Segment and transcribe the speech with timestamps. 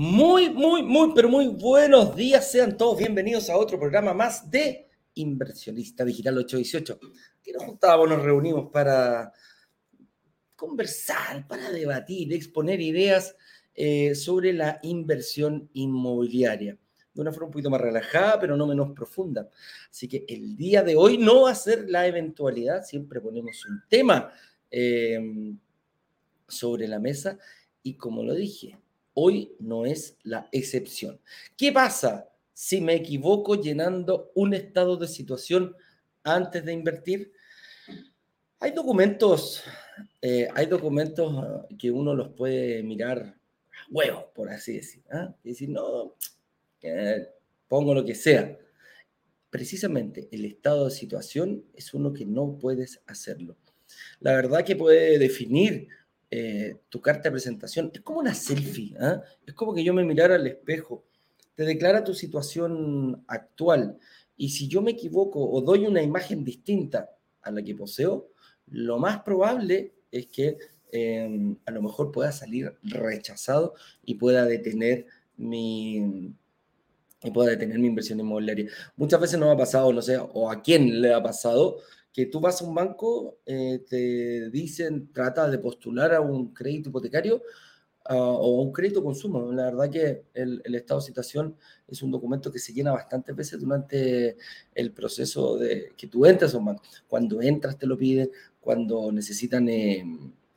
[0.00, 2.52] Muy, muy, muy, pero muy buenos días.
[2.52, 7.00] Sean todos bienvenidos a otro programa más de Inversionista Digital 818.
[7.42, 9.32] Que nos juntábamos, nos reunimos para
[10.54, 13.34] conversar, para debatir, exponer ideas
[13.74, 16.78] eh, sobre la inversión inmobiliaria.
[17.12, 19.50] De una forma un poquito más relajada, pero no menos profunda.
[19.90, 23.82] Así que el día de hoy no va a ser la eventualidad, siempre ponemos un
[23.88, 24.32] tema
[24.70, 25.18] eh,
[26.46, 27.36] sobre la mesa
[27.82, 28.78] y como lo dije,
[29.20, 31.20] Hoy no es la excepción.
[31.56, 35.74] ¿Qué pasa si me equivoco llenando un estado de situación
[36.22, 37.32] antes de invertir?
[38.60, 39.64] Hay documentos,
[40.22, 43.36] eh, hay documentos ah, que uno los puede mirar
[43.90, 45.02] huevo, por así decir.
[45.10, 45.34] ¿ah?
[45.42, 46.14] Y decir, no,
[47.66, 48.56] pongo lo que sea.
[49.50, 53.56] Precisamente el estado de situación es uno que no puedes hacerlo.
[54.20, 55.88] La verdad que puede definir
[56.30, 57.90] eh, tu carta de presentación.
[57.92, 59.22] Es como una selfie, ¿ah?
[59.46, 61.04] es como que yo me mirara al espejo,
[61.54, 63.98] te declara tu situación actual.
[64.36, 67.10] Y si yo me equivoco o doy una imagen distinta
[67.42, 68.28] a la que poseo,
[68.66, 70.58] lo más probable es que
[70.92, 75.06] em, a lo mejor pueda salir rechazado y pueda detener
[75.36, 76.34] mi,
[77.32, 78.70] pueda detener mi inversión inmobiliaria.
[78.96, 81.78] Muchas veces nos ha pasado, no sé, o a quién le ha pasado,
[82.18, 86.88] que tú vas a un banco, eh, te dicen, trata de postular a un crédito
[86.88, 87.36] hipotecario
[88.10, 89.52] uh, o un crédito consumo.
[89.52, 91.54] La verdad que el, el, estado de situación
[91.86, 94.36] es un documento que se llena bastantes veces durante
[94.74, 96.82] el proceso de que tú entras a un banco.
[97.06, 100.04] Cuando entras te lo piden, cuando necesitan eh,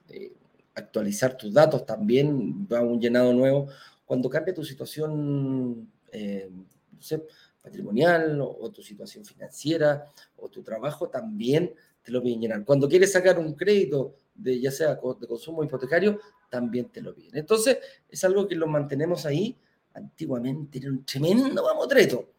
[0.09, 0.33] eh,
[0.73, 3.67] actualizar tus datos también va un llenado nuevo.
[4.03, 6.49] Cuando cambia tu situación, eh,
[6.91, 7.21] no sé,
[7.61, 10.07] patrimonial o, tu situación financiera
[10.37, 12.65] o tu trabajo, también te lo piden llenar.
[12.65, 16.19] Cuando quieres sacar un crédito, de, ya sea de consumo hipotecario,
[16.49, 17.37] también te lo piden.
[17.37, 17.77] Entonces,
[18.09, 19.57] es algo que lo mantenemos ahí.
[19.93, 22.29] Antiguamente era un tremendo mamotreto.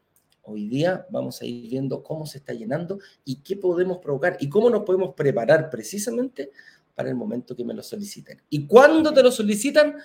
[0.44, 4.48] Hoy día vamos a ir viendo cómo se está llenando y qué podemos provocar y
[4.48, 6.50] cómo nos podemos preparar precisamente
[6.94, 8.42] para el momento que me lo soliciten.
[8.50, 9.96] Y cuando te lo solicitan,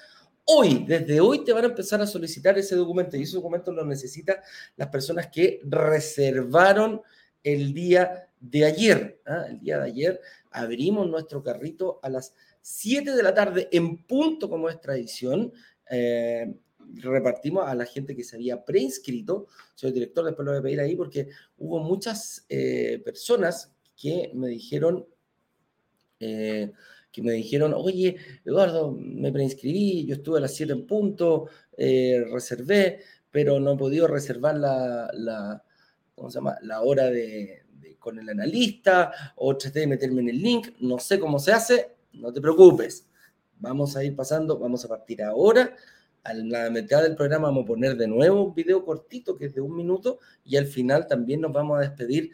[0.47, 3.85] hoy, desde hoy te van a empezar a solicitar ese documento y ese documento lo
[3.85, 4.37] necesitan
[4.77, 7.01] las personas que reservaron
[7.43, 9.21] el día de ayer.
[9.25, 9.45] ¿ah?
[9.49, 10.21] El día de ayer
[10.51, 15.51] abrimos nuestro carrito a las 7 de la tarde en punto como es tradición.
[15.89, 16.53] Eh,
[16.95, 19.47] repartimos a la gente que se había preinscrito.
[19.75, 24.31] Soy el director, después lo voy a pedir ahí porque hubo muchas eh, personas que
[24.33, 25.05] me dijeron...
[27.11, 31.47] Que me dijeron, oye, Eduardo, me preinscribí, yo estuve a las 7 en punto,
[31.77, 32.99] eh, reservé,
[33.31, 35.63] pero no he podido reservar la, la,
[36.15, 36.57] ¿cómo se llama?
[36.61, 37.63] la hora de,
[37.99, 41.95] con el analista, o traté de meterme en el link, no sé cómo se hace,
[42.13, 43.07] no te preocupes.
[43.59, 45.75] Vamos a ir pasando, vamos a partir ahora.
[46.23, 49.55] A la mitad del programa vamos a poner de nuevo un video cortito que es
[49.55, 52.31] de un minuto y al final también nos vamos a despedir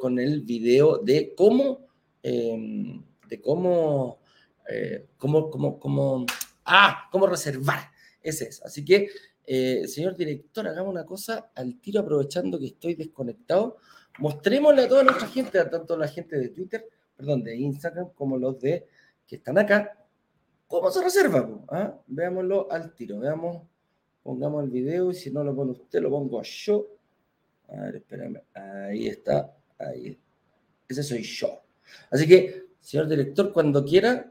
[0.00, 1.86] con el video de cómo
[2.22, 4.20] eh, de cómo,
[4.68, 6.26] eh, cómo, cómo, cómo,
[6.64, 7.90] ah, cómo reservar.
[8.22, 8.62] Ese es.
[8.62, 9.08] Así que,
[9.46, 13.76] eh, señor director, hagamos una cosa al tiro aprovechando que estoy desconectado.
[14.18, 18.36] Mostrémosle a toda nuestra gente, a tanto la gente de Twitter, perdón, de Instagram, como
[18.38, 18.86] los de
[19.26, 20.04] que están acá,
[20.66, 21.48] cómo se reserva.
[21.68, 21.98] ¿Ah?
[22.06, 23.20] Veámoslo al tiro.
[23.20, 23.62] Veamos,
[24.22, 26.86] pongamos el video y si no lo pone usted, lo pongo yo.
[27.68, 28.42] A ver, espérame.
[28.54, 29.54] Ahí está.
[29.78, 30.18] Ahí.
[30.88, 31.62] Ese soy yo.
[32.10, 34.30] Así que Señor director, cuando quiera,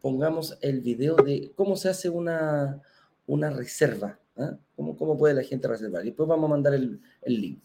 [0.00, 2.80] pongamos el video de cómo se hace una,
[3.26, 4.18] una reserva.
[4.38, 4.52] ¿eh?
[4.74, 6.00] ¿Cómo, ¿Cómo, puede la gente reservar?
[6.00, 7.62] Y después vamos a mandar el, el link.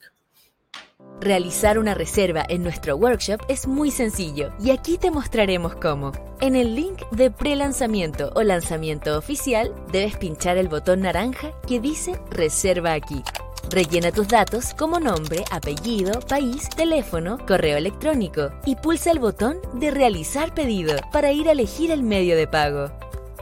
[1.22, 6.12] Realizar una reserva en nuestro workshop es muy sencillo y aquí te mostraremos cómo.
[6.42, 12.19] En el link de pre-lanzamiento o lanzamiento oficial debes pinchar el botón naranja que dice
[12.30, 13.24] Reserva aquí.
[13.75, 19.92] Rellena tus datos como nombre, apellido, país, teléfono, correo electrónico y pulsa el botón de
[19.92, 22.89] realizar pedido para ir a elegir el medio de pago.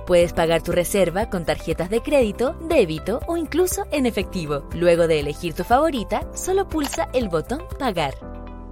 [0.08, 4.68] Puedes pagar tu reserva con tarjetas de crédito, débito o incluso en efectivo.
[4.74, 8.16] Luego de elegir tu favorita, solo pulsa el botón Pagar.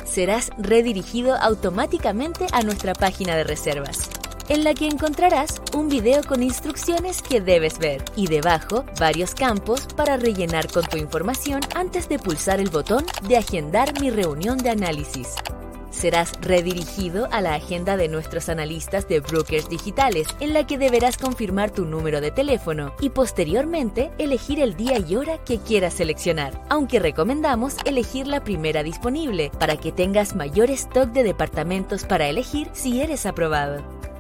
[0.03, 4.09] Serás redirigido automáticamente a nuestra página de reservas
[4.51, 9.87] en la que encontrarás un video con instrucciones que debes ver y debajo varios campos
[9.95, 14.71] para rellenar con tu información antes de pulsar el botón de agendar mi reunión de
[14.71, 15.35] análisis.
[15.89, 21.17] Serás redirigido a la agenda de nuestros analistas de brokers digitales, en la que deberás
[21.17, 26.61] confirmar tu número de teléfono y posteriormente elegir el día y hora que quieras seleccionar,
[26.67, 32.67] aunque recomendamos elegir la primera disponible para que tengas mayor stock de departamentos para elegir
[32.73, 33.81] si eres aprobado.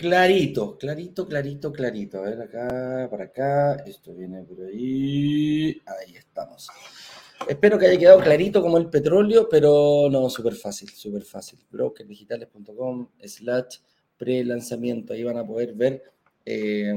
[0.00, 2.18] Clarito, clarito, clarito, clarito.
[2.20, 3.74] A ver, acá, para acá.
[3.84, 5.78] Esto viene por ahí.
[5.84, 6.68] Ahí estamos.
[7.46, 11.58] Espero que haya quedado clarito como el petróleo, pero no, súper fácil, súper fácil.
[11.70, 13.76] Brokerdigitales.com slash
[14.16, 15.12] pre-lanzamiento.
[15.12, 16.02] Ahí van a poder ver
[16.46, 16.94] eh,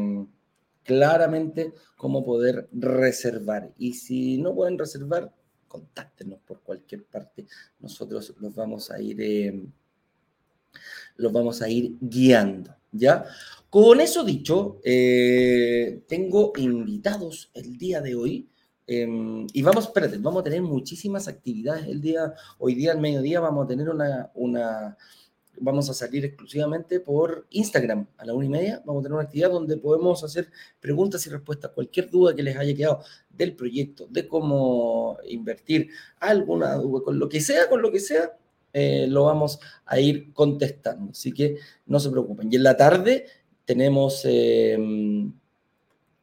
[0.83, 3.73] claramente cómo poder reservar.
[3.77, 5.29] Y si no pueden reservar,
[5.67, 7.47] contáctenos por cualquier parte.
[7.81, 9.61] Nosotros los vamos a ir, eh,
[11.17, 12.73] los vamos a ir guiando.
[12.93, 13.25] ¿Ya?
[13.69, 18.49] Con eso dicho, eh, tengo invitados el día de hoy.
[18.85, 23.39] Em, y vamos, espérate, vamos a tener muchísimas actividades el día, hoy día al mediodía
[23.39, 24.97] vamos a tener una, una,
[25.59, 29.23] vamos a salir exclusivamente por Instagram a la una y media, vamos a tener una
[29.23, 32.99] actividad donde podemos hacer preguntas y respuestas, cualquier duda que les haya quedado
[33.29, 38.37] del proyecto, de cómo invertir, alguna duda, con lo que sea, con lo que sea,
[38.73, 41.11] eh, lo vamos a ir contestando.
[41.11, 42.51] Así que no se preocupen.
[42.51, 43.25] Y en la tarde
[43.65, 45.39] tenemos, eh, en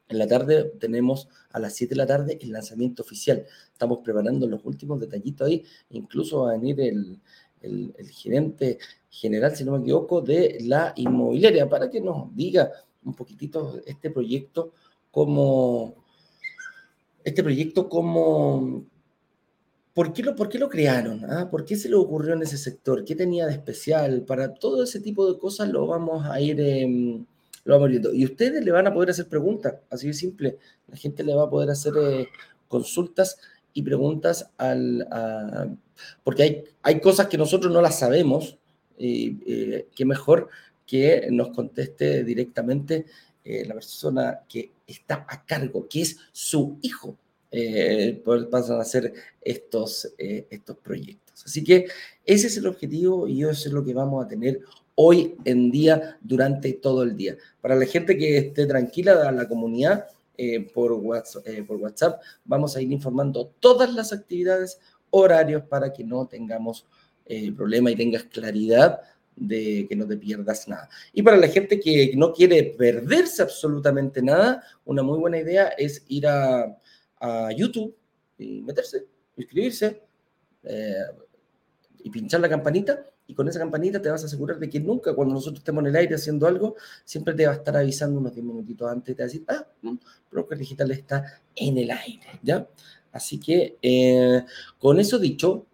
[0.09, 3.45] la tarde tenemos a las 7 de la tarde el lanzamiento oficial.
[3.71, 5.63] Estamos preparando los últimos detallitos ahí.
[5.91, 7.19] Incluso va a venir el,
[7.61, 8.77] el, el gerente
[9.09, 12.71] general, si no me equivoco, de la inmobiliaria para que nos diga
[13.03, 14.73] un poquitito este proyecto
[15.09, 15.95] como
[17.23, 18.85] este proyecto como
[19.93, 21.25] ¿Por qué, lo, ¿Por qué lo crearon?
[21.29, 21.49] Ah?
[21.49, 23.03] ¿Por qué se le ocurrió en ese sector?
[23.03, 24.21] ¿Qué tenía de especial?
[24.23, 27.19] Para todo ese tipo de cosas lo vamos a ir, eh,
[27.65, 28.13] lo viendo.
[28.13, 30.57] Y ustedes le van a poder hacer preguntas, así de simple.
[30.87, 32.27] La gente le va a poder hacer eh,
[32.67, 33.37] consultas
[33.73, 35.07] y preguntas al...
[36.23, 38.57] Porque hay, hay cosas que nosotros no las sabemos,
[39.01, 40.49] y eh, qué mejor
[40.85, 43.05] que nos conteste directamente
[43.43, 47.17] eh, la persona que está a cargo, que es su hijo
[47.51, 51.43] eh, pasan a hacer estos, eh, estos proyectos.
[51.45, 51.87] Así que
[52.25, 54.61] ese es el objetivo y eso es lo que vamos a tener
[54.95, 57.35] hoy en día durante todo el día.
[57.59, 60.07] Para la gente que esté tranquila la comunidad,
[60.37, 65.91] eh, por, WhatsApp, eh, por WhatsApp, vamos a ir informando todas las actividades, horarios para
[65.91, 66.85] que no tengamos
[67.55, 68.99] problema y tengas claridad
[69.35, 70.89] de que no te pierdas nada.
[71.13, 76.03] Y para la gente que no quiere perderse absolutamente nada, una muy buena idea es
[76.09, 76.77] ir a
[77.21, 77.95] a YouTube
[78.37, 79.05] y meterse,
[79.37, 80.01] inscribirse
[80.63, 81.05] eh,
[82.03, 83.05] y pinchar la campanita.
[83.27, 85.87] Y con esa campanita te vas a asegurar de que nunca, cuando nosotros estemos en
[85.87, 86.75] el aire haciendo algo,
[87.05, 89.15] siempre te va a estar avisando unos 10 minutitos antes.
[89.15, 89.67] Te va a decir, ah,
[90.29, 92.67] Broker Digital está en el aire, ¿ya?
[93.11, 94.43] Así que eh,
[94.79, 95.65] con eso dicho,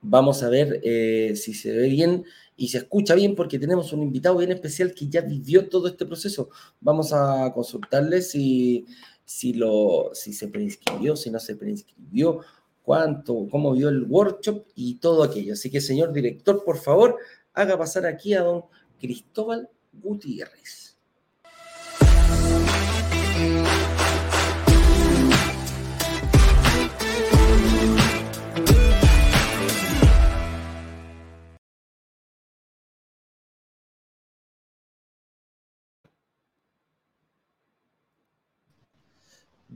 [0.00, 2.24] vamos a ver eh, si se ve bien
[2.56, 6.06] y se escucha bien porque tenemos un invitado bien especial que ya vivió todo este
[6.06, 6.50] proceso.
[6.80, 8.86] Vamos a consultarle si
[9.24, 12.40] si, lo, si se preinscribió, si no se preinscribió,
[12.82, 15.54] cuánto, cómo vio el workshop y todo aquello.
[15.54, 17.16] Así que, señor director, por favor,
[17.54, 18.64] haga pasar aquí a don
[19.00, 20.93] Cristóbal Gutiérrez.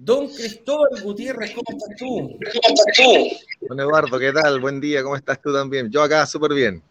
[0.09, 2.07] Don Cristóbal Gutiérrez, ¿cómo estás tú?
[2.07, 3.67] ¿Cómo estás tú?
[3.69, 4.59] Don Eduardo, ¿qué tal?
[4.59, 5.91] Buen día, ¿cómo estás tú también?
[5.91, 6.83] Yo acá súper bien.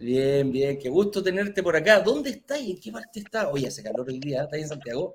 [0.00, 2.00] Bien, bien, qué gusto tenerte por acá.
[2.00, 3.46] ¿Dónde estás y en qué parte estás?
[3.52, 5.14] Oye, hace calor hoy día, ¿estás en Santiago?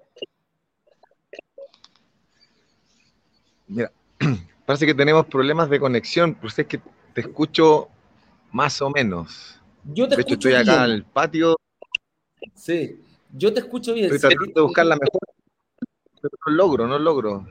[3.68, 3.92] Mira,
[4.66, 6.80] parece que tenemos problemas de conexión, pues es que
[7.14, 7.90] te escucho
[8.54, 9.60] más o menos.
[9.84, 11.58] Yo te de hecho, estoy acá en el patio.
[12.56, 12.98] Sí,
[13.34, 14.06] yo te escucho bien.
[14.06, 15.20] Estoy tratando de buscar la mejor
[16.22, 17.48] pero no logro, no logro.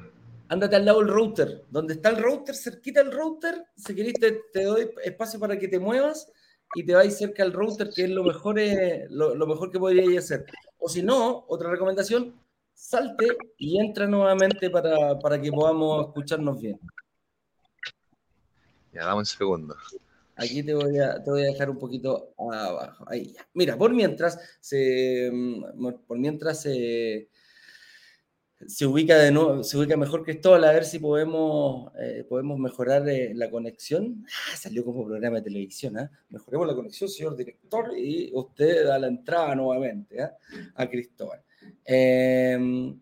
[0.48, 1.64] Ándate al lado del router.
[1.70, 5.68] Donde está el router, cerquita del router, si querés te, te doy espacio para que
[5.68, 6.30] te muevas
[6.74, 9.78] y te vais cerca al router, que es lo mejor, eh, lo, lo, mejor que
[9.78, 10.46] podríais hacer.
[10.78, 12.34] O si no, otra recomendación,
[12.74, 16.80] salte y entra nuevamente para, para que podamos escucharnos bien.
[18.92, 19.76] Ya, dame un segundo.
[20.36, 23.04] Aquí te voy, a, te voy a dejar un poquito abajo.
[23.08, 23.46] Ahí ya.
[23.54, 25.30] Mira, por mientras se,
[26.06, 27.28] por mientras se
[28.66, 33.08] se ubica de nuevo, se ubica mejor Cristóbal, a ver si podemos, eh, podemos mejorar
[33.08, 34.26] eh, la conexión.
[34.26, 36.10] Ah, salió como programa de televisión, ¿eh?
[36.28, 40.36] Mejoremos la conexión, señor director, y usted da la entrada nuevamente ¿ah?
[40.74, 41.42] a Cristóbal.
[41.84, 43.00] Em,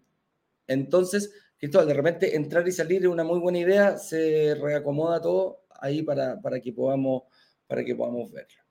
[0.66, 5.62] entonces, Cristóbal, de repente entrar y salir es una muy buena idea, se reacomoda todo
[5.80, 7.24] ahí para, para, que, podamos,
[7.66, 8.67] para que podamos verlo.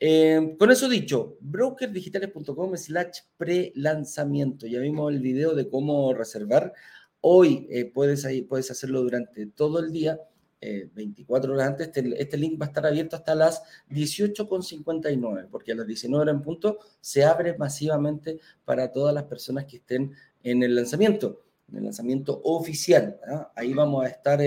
[0.00, 4.66] Eh, con eso dicho, brokerdigitales.com slash pre-lanzamiento.
[4.66, 6.72] Ya vimos el video de cómo reservar.
[7.20, 10.20] Hoy eh, puedes, puedes hacerlo durante todo el día,
[10.60, 11.86] 24 eh, horas antes.
[11.88, 16.34] Este, este, link va a estar abierto hasta las 18.59, porque a las 19 horas
[16.34, 20.12] en punto se abre masivamente para todas las personas que estén
[20.44, 23.18] en el lanzamiento, en el lanzamiento oficial.
[23.28, 23.52] ¿ah?
[23.56, 24.40] Ahí vamos a estar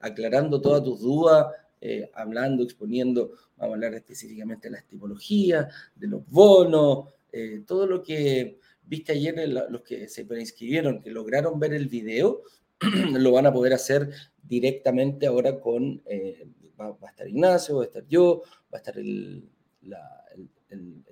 [0.00, 1.46] aclarando todas tus dudas
[1.80, 7.86] eh, hablando, exponiendo, vamos a hablar específicamente de las tipologías, de los bonos, eh, todo
[7.86, 12.42] lo que viste ayer, los que se preinscribieron, que lograron ver el video,
[13.12, 14.10] lo van a poder hacer
[14.42, 16.48] directamente ahora con, eh,
[16.80, 18.42] va, a estar Ignacio, va a estar yo,
[18.72, 19.48] va a estar el,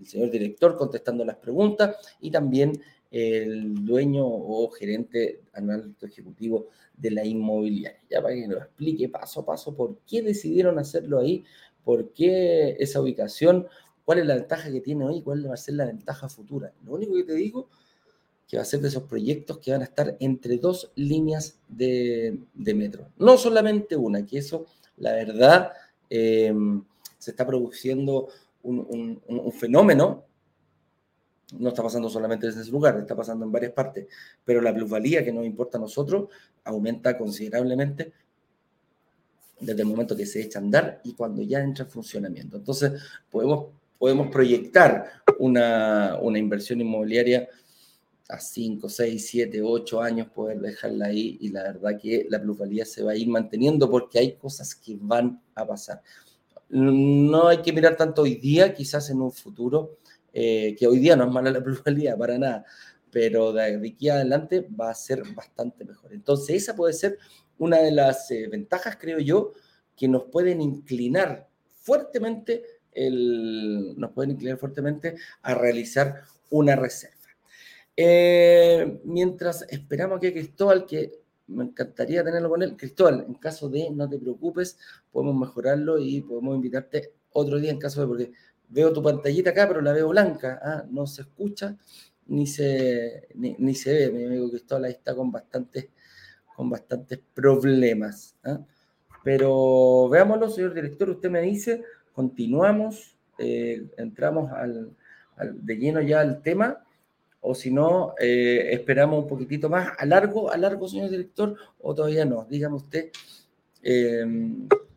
[0.05, 7.25] señor director contestando las preguntas y también el dueño o gerente anual ejecutivo de la
[7.25, 8.01] inmobiliaria.
[8.11, 11.45] Ya para que nos explique paso a paso por qué decidieron hacerlo ahí,
[11.85, 13.67] por qué esa ubicación,
[14.05, 16.73] cuál es la ventaja que tiene hoy, cuál va a ser la ventaja futura.
[16.85, 17.69] Lo único que te digo
[18.49, 22.39] que va a ser de esos proyectos que van a estar entre dos líneas de,
[22.55, 23.09] metro.
[23.19, 25.73] No solamente una, que eso, la verdad,
[26.11, 26.55] eh,
[27.19, 28.29] se está produciendo
[28.63, 30.27] un, un fenómeno
[31.53, 34.07] no está pasando solamente en ese lugar, está pasando en varias partes,
[34.45, 36.29] pero la plusvalía que nos importa a nosotros
[36.65, 38.13] aumenta considerablemente
[39.61, 42.57] desde el momento que se echa a andar y cuando ya entra en funcionamiento.
[42.57, 43.01] Entonces,
[43.31, 43.67] podemos,
[43.99, 47.49] podemos proyectar una, una inversión inmobiliaria
[48.29, 52.85] a 5, 6, 7, 8 años, poder dejarla ahí y la verdad que la plusvalía
[52.85, 56.03] se va a ir manteniendo porque hay cosas que van a pasar.
[56.69, 59.99] No hay que mirar tanto hoy día, quizás en un futuro
[60.39, 62.67] eh, que hoy día no es mala la plusvalía para nada,
[63.11, 66.13] pero de aquí adelante va a ser bastante mejor.
[66.13, 67.17] Entonces, esa puede ser
[67.57, 69.55] una de las eh, ventajas, creo yo,
[69.97, 71.49] que nos pueden inclinar
[71.81, 72.65] fuertemente,
[72.95, 77.17] nos pueden inclinar fuertemente a realizar una reserva.
[77.97, 81.13] Eh, mientras esperamos a Cristóbal, que
[81.47, 82.77] me encantaría tenerlo con él.
[82.77, 84.79] Cristóbal, en caso de no te preocupes,
[85.11, 88.33] podemos mejorarlo y podemos invitarte otro día en caso de, porque
[88.69, 90.85] veo tu pantallita acá, pero la veo blanca, ¿ah?
[90.91, 91.77] no se escucha
[92.27, 94.11] ni se, ni, se ve.
[94.11, 95.89] Mi amigo Cristóbal ahí está con bastantes,
[96.55, 98.37] con bastantes problemas.
[98.45, 98.61] ¿ah?
[99.25, 101.83] Pero veámoslo, señor director, usted me dice,
[102.13, 104.93] continuamos, eh, entramos al,
[105.37, 106.83] de lleno ya al tema,
[107.41, 111.95] o si no, eh, esperamos un poquitito más, a largo, a largo, señor director, o
[111.95, 112.47] todavía no.
[112.49, 113.11] Dígame usted,
[113.83, 114.25] eh,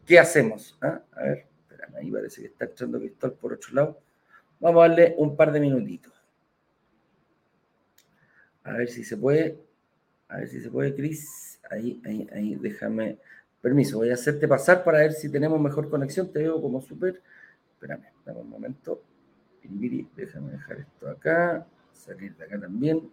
[0.05, 0.77] ¿qué hacemos?
[0.81, 1.01] ¿Ah?
[1.11, 1.48] A ver.
[1.95, 3.99] Ahí parece que está echando Cristóbal por otro lado.
[4.59, 6.13] Vamos a darle un par de minutitos.
[8.63, 9.59] A ver si se puede.
[10.27, 11.59] A ver si se puede, Cris.
[11.69, 13.17] Ahí, ahí, ahí, déjame.
[13.61, 16.31] Permiso, voy a hacerte pasar para ver si tenemos mejor conexión.
[16.31, 17.21] Te veo como súper.
[17.73, 19.01] Espérame, dame un momento.
[20.15, 21.65] Déjame dejar esto acá.
[21.91, 23.09] Salir de acá también.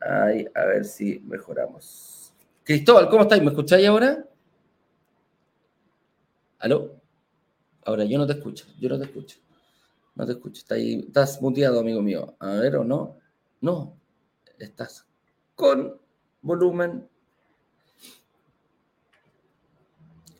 [0.00, 2.34] Ahí, a ver si mejoramos.
[2.64, 3.42] Cristóbal, ¿cómo estáis?
[3.42, 4.26] ¿Me escucháis ahora?
[6.58, 7.03] ¿Aló?
[7.84, 9.38] Ahora, yo no te escucho, yo no te escucho.
[10.14, 10.60] No te escucho.
[10.60, 12.34] Estás, ahí, estás muteado, amigo mío.
[12.38, 13.18] A ver, ¿o no?
[13.60, 13.96] No.
[14.58, 15.06] Estás
[15.54, 15.98] con
[16.40, 17.08] volumen.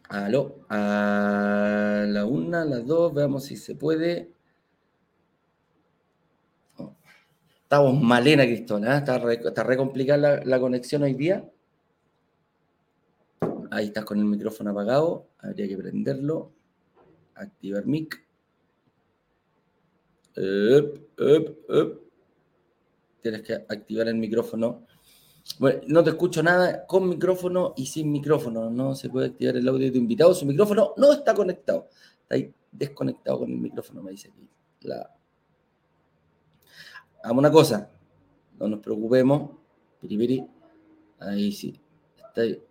[0.08, 0.64] Aló.
[0.68, 4.32] A la una, a las dos, veamos si se puede.
[6.78, 6.94] Oh.
[7.62, 8.94] Estamos malena, Cristona.
[8.94, 8.98] ¿eh?
[8.98, 11.50] Está, re, está complicada la conexión hoy día.
[13.70, 15.26] Ahí estás con el micrófono apagado.
[15.40, 16.52] Habría que prenderlo
[17.34, 18.24] activar mic.
[23.22, 24.86] Tienes que activar el micrófono.
[25.58, 28.70] Bueno, no te escucho nada con micrófono y sin micrófono.
[28.70, 30.34] No se puede activar el audio de tu invitado.
[30.34, 31.88] Su micrófono no está conectado.
[32.22, 34.48] Está ahí desconectado con el micrófono, me dice aquí.
[37.22, 37.90] Hagamos una cosa.
[38.58, 39.50] No nos preocupemos.
[40.00, 40.46] Piripiri.
[41.20, 41.80] Ahí sí.
[42.16, 42.62] Está ahí.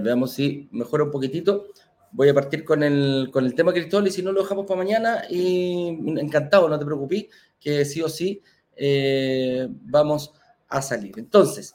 [0.00, 1.66] veamos si mejora un poquitito
[2.12, 4.78] voy a partir con el, con el tema Cristóbal y si no lo dejamos para
[4.78, 5.88] mañana, y
[6.18, 7.26] encantado, no te preocupes,
[7.60, 8.42] que sí o sí
[8.76, 10.32] eh, vamos
[10.68, 11.14] a salir.
[11.18, 11.74] Entonces,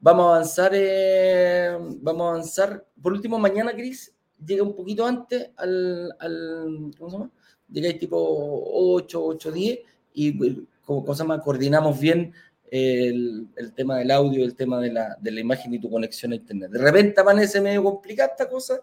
[0.00, 2.86] vamos a avanzar, eh, vamos a avanzar.
[3.00, 4.12] Por último, mañana, Cris,
[4.44, 7.30] llega un poquito antes al, al ¿cómo se llama?
[7.70, 9.78] Llegáis tipo 8, 8, 10
[10.14, 12.34] y como cosa más coordinamos bien
[12.72, 16.36] el, tema del audio, el tema de la, de la, imagen y tu conexión a
[16.36, 16.70] internet.
[16.70, 18.80] De repente amanece medio complicada esta cosa,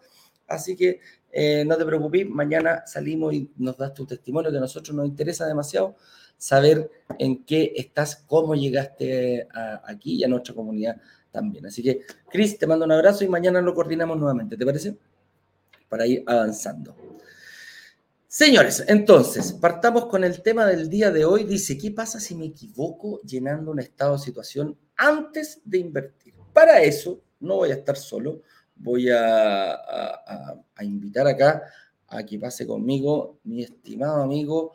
[0.50, 1.00] así que
[1.32, 5.06] eh, no te preocupes, mañana salimos y nos das tu testimonio, que a nosotros nos
[5.06, 5.96] interesa demasiado
[6.36, 9.46] saber en qué estás, cómo llegaste
[9.84, 10.96] aquí y a nuestra comunidad
[11.30, 11.66] también.
[11.66, 14.96] Así que, Cris, te mando un abrazo y mañana lo coordinamos nuevamente, ¿te parece?
[15.88, 16.96] Para ir avanzando.
[18.26, 21.44] Señores, entonces, partamos con el tema del día de hoy.
[21.44, 26.34] Dice, ¿qué pasa si me equivoco llenando un estado de situación antes de invertir?
[26.52, 28.42] Para eso, no voy a estar solo,
[28.80, 31.62] voy a, invitar acá
[32.08, 34.72] a que pase conmigo mi estimado amigo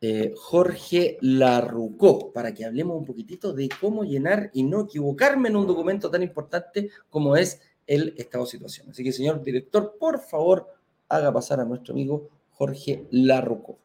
[0.00, 5.56] eh, Jorge Larrucó, para que hablemos un poquitito de cómo llenar y no equivocarme en
[5.56, 8.90] un documento tan importante como es el estado de situación.
[8.90, 10.68] Así que, señor director, por favor,
[11.08, 13.78] haga pasar a nuestro amigo Jorge Larrucó.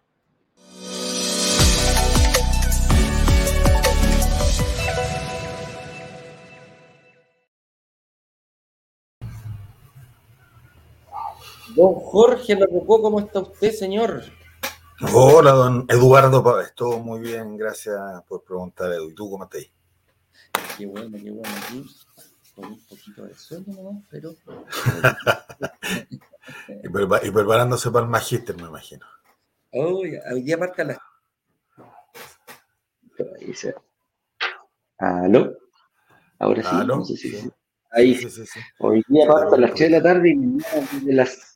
[11.84, 14.24] Don Jorge Larrucó, ¿cómo está usted, señor?
[15.14, 16.72] Hola, don Eduardo Pávez.
[16.74, 19.10] Todo muy bien, gracias por preguntar, Edu.
[19.10, 19.70] ¿Y tú cómo estás?
[20.78, 21.50] Qué bueno, qué bueno.
[21.62, 21.86] Aquí
[22.56, 24.32] con un poquito de sueño nomás, pero.
[26.84, 29.06] y, preparándose para el magíster, me imagino.
[29.74, 31.00] Oh, hoy día parte a las.
[35.00, 35.54] ¿Aló?
[36.40, 36.70] Ahora sí.
[36.72, 36.96] ¿Aló?
[36.96, 37.52] No sé si...
[37.92, 38.16] Ahí.
[38.16, 41.53] Sí, sí, sí, Hoy día parte a las 3 de la tarde y de las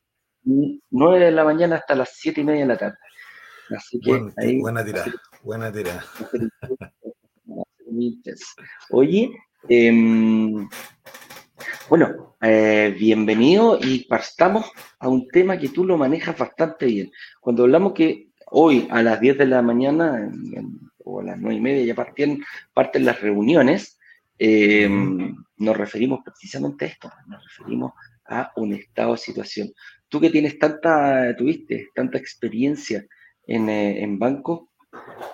[0.90, 2.98] 9 de la mañana hasta las 7 y media de la tarde.
[3.76, 5.14] Así que ahí, buena tirada,
[5.44, 6.04] buena tirada.
[8.92, 9.32] Oye,
[9.68, 10.70] em,
[11.90, 14.66] bueno, eh, bienvenido y partamos
[15.00, 17.12] a un tema que tú lo manejas bastante bien.
[17.42, 20.32] Cuando hablamos que hoy a las 10 de la mañana
[21.04, 24.00] o a las 9 y media ya parten, parten las reuniones,
[24.38, 27.94] em, nos referimos precisamente a esto, nos referimos
[28.26, 29.70] a un estado de situación.
[30.10, 33.06] Tú que tienes tanta, tuviste tanta experiencia
[33.46, 34.72] en, eh, en banco.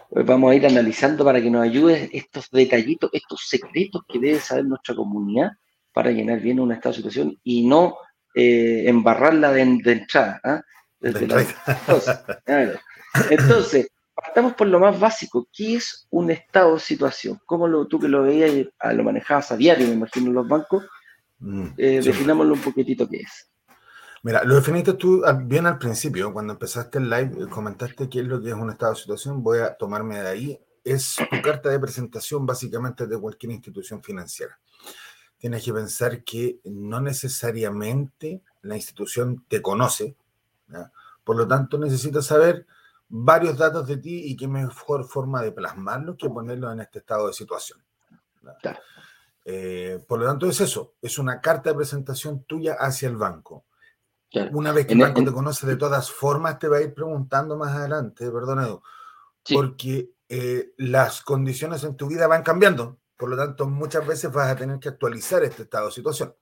[0.10, 4.40] Pues vamos a ir analizando para que nos ayude estos detallitos, estos secretos que debe
[4.40, 5.52] saber nuestra comunidad
[5.94, 7.96] para llenar bien una estado de situación y no
[8.36, 10.42] eh, embarrarla de, entrada.
[10.44, 10.62] ¿ah?
[13.30, 15.48] Entonces, partamos por lo más básico.
[15.52, 17.40] ¿Qué es un estado de situación?
[17.46, 20.48] ¿Cómo lo, tú que lo veías y lo manejabas a diario, me imagino, en los
[20.48, 20.86] bancos?
[21.40, 23.50] Mm, eh, definámoslo un poquitito qué es.
[24.26, 28.42] Mira, lo definiste tú bien al principio, cuando empezaste el live, comentaste qué es lo
[28.42, 30.60] que es un estado de situación, voy a tomarme de ahí.
[30.82, 34.58] Es tu carta de presentación básicamente de cualquier institución financiera.
[35.38, 40.16] Tienes que pensar que no necesariamente la institución te conoce,
[41.26, 42.66] por lo tanto necesitas saber
[43.10, 47.28] varios datos de ti y qué mejor forma de plasmarlos que ponerlos en este estado
[47.28, 47.84] de situación.
[49.44, 53.66] Eh, por lo tanto es eso, es una carta de presentación tuya hacia el banco
[54.52, 57.56] una vez que el banco te conoce de todas formas, te va a ir preguntando
[57.56, 58.82] más adelante, perdón, Edu,
[59.54, 62.98] porque eh, las condiciones en tu vida van cambiando.
[63.16, 66.34] Por lo tanto, muchas veces vas a tener que actualizar este estado de situación.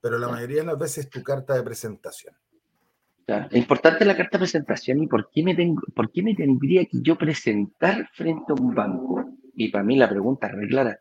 [0.00, 2.34] Pero la mayoría de las veces es tu carta de presentación.
[3.26, 6.84] Es importante la carta de presentación y por qué, me tengo, por qué me tendría
[6.84, 9.24] que yo presentar frente a un banco.
[9.54, 10.98] Y para mí la pregunta es clara.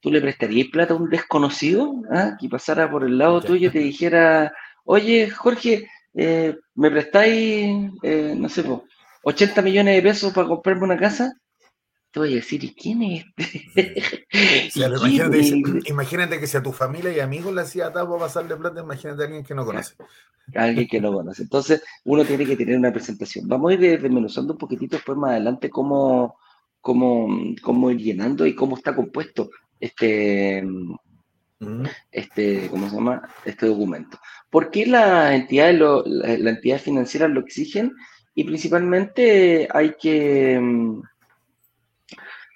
[0.00, 2.36] ¿Tú le prestarías plata a un desconocido ¿ah?
[2.40, 4.52] que pasara por el lado tuyo y te dijera,
[4.84, 8.64] oye, Jorge, eh, ¿me prestáis, eh, no sé,
[9.22, 11.32] 80 millones de pesos para comprarme una casa?
[12.12, 13.24] Te voy a decir, ¿y quién es
[13.76, 14.24] este?
[15.88, 19.26] imagínate, que si a tu familia y amigos le hacía para pasarle plata, imagínate a
[19.26, 19.94] alguien que no conoce.
[20.54, 21.42] Alguien que no conoce.
[21.42, 23.46] Entonces, uno tiene que tener una presentación.
[23.46, 26.36] Vamos a ir desmenuzando un poquitito después más adelante cómo,
[26.80, 27.28] cómo,
[27.62, 30.64] cómo ir llenando y cómo está compuesto este,
[32.10, 33.28] este, ¿cómo se llama?
[33.44, 34.18] Este documento.
[34.48, 37.92] ¿Por qué las entidades, la, entidad financiera lo exigen?
[38.34, 41.02] Y principalmente hay que, mm,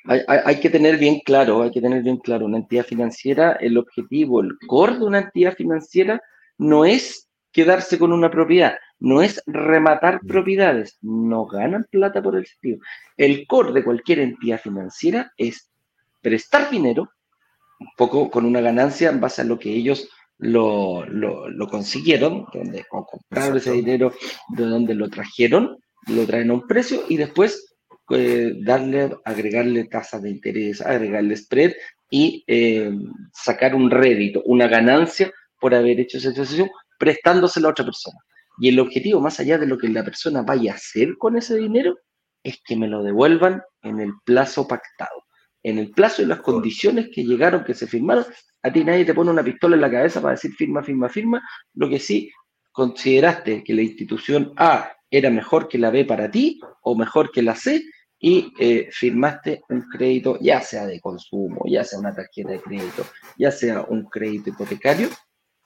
[0.07, 4.41] hay, que tener bien claro, hay que tener bien claro, una entidad financiera, el objetivo,
[4.41, 6.21] el core de una entidad financiera
[6.59, 12.47] no es quedarse con una propiedad, no es rematar propiedades, no ganan plata por el
[12.47, 12.81] sentido.
[13.17, 15.71] El core de cualquier entidad financiera es
[16.21, 17.11] prestar dinero
[17.85, 21.05] un poco con una ganancia en base a lo que ellos lo,
[21.71, 24.13] consiguieron, donde compraron ese dinero,
[24.49, 25.77] de donde lo trajeron,
[26.09, 27.77] lo traen a un precio y después
[28.11, 31.73] eh, darle, agregarle tasas de interés, agregarle spread
[32.11, 32.91] y eh,
[33.33, 38.19] sacar un rédito, una ganancia por haber hecho esa transacción, prestándosela a otra persona.
[38.59, 41.57] Y el objetivo, más allá de lo que la persona vaya a hacer con ese
[41.57, 41.97] dinero,
[42.43, 45.24] es que me lo devuelvan en el plazo pactado
[45.65, 48.25] en el plazo y las condiciones que llegaron, que se firmaron.
[48.63, 51.43] A ti nadie te pone una pistola en la cabeza para decir firma, firma, firma.
[51.75, 52.31] Lo que sí
[52.71, 57.43] consideraste que la institución A era mejor que la B para ti o mejor que
[57.43, 57.83] la C
[58.19, 63.05] y eh, firmaste un crédito, ya sea de consumo, ya sea una tarjeta de crédito,
[63.39, 65.09] ya sea un crédito hipotecario,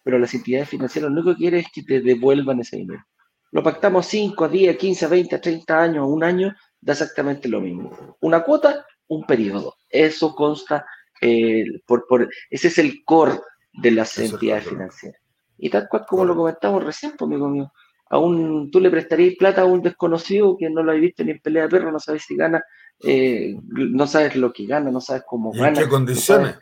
[0.03, 3.05] pero las entidades financieras lo único que quieren es que te devuelvan ese dinero.
[3.51, 8.17] Lo pactamos 5, 10, 15, 20, 30 años, un año, da exactamente lo mismo.
[8.21, 9.78] Una cuota, un periodo.
[9.89, 10.87] Eso consta,
[11.21, 13.41] eh, por, por, ese es el core
[13.73, 15.21] de las entidades financieras.
[15.57, 17.73] Y tal cual como lo comentamos recién, pues, amigo mío,
[18.11, 21.41] aún tú le prestarías plata a un desconocido que no lo has visto ni en
[21.41, 22.63] pelea de perro, no sabes si gana,
[23.03, 25.69] eh, no sabes lo que gana, no sabes cómo ¿Y gana.
[25.69, 26.59] ¿En qué condiciones?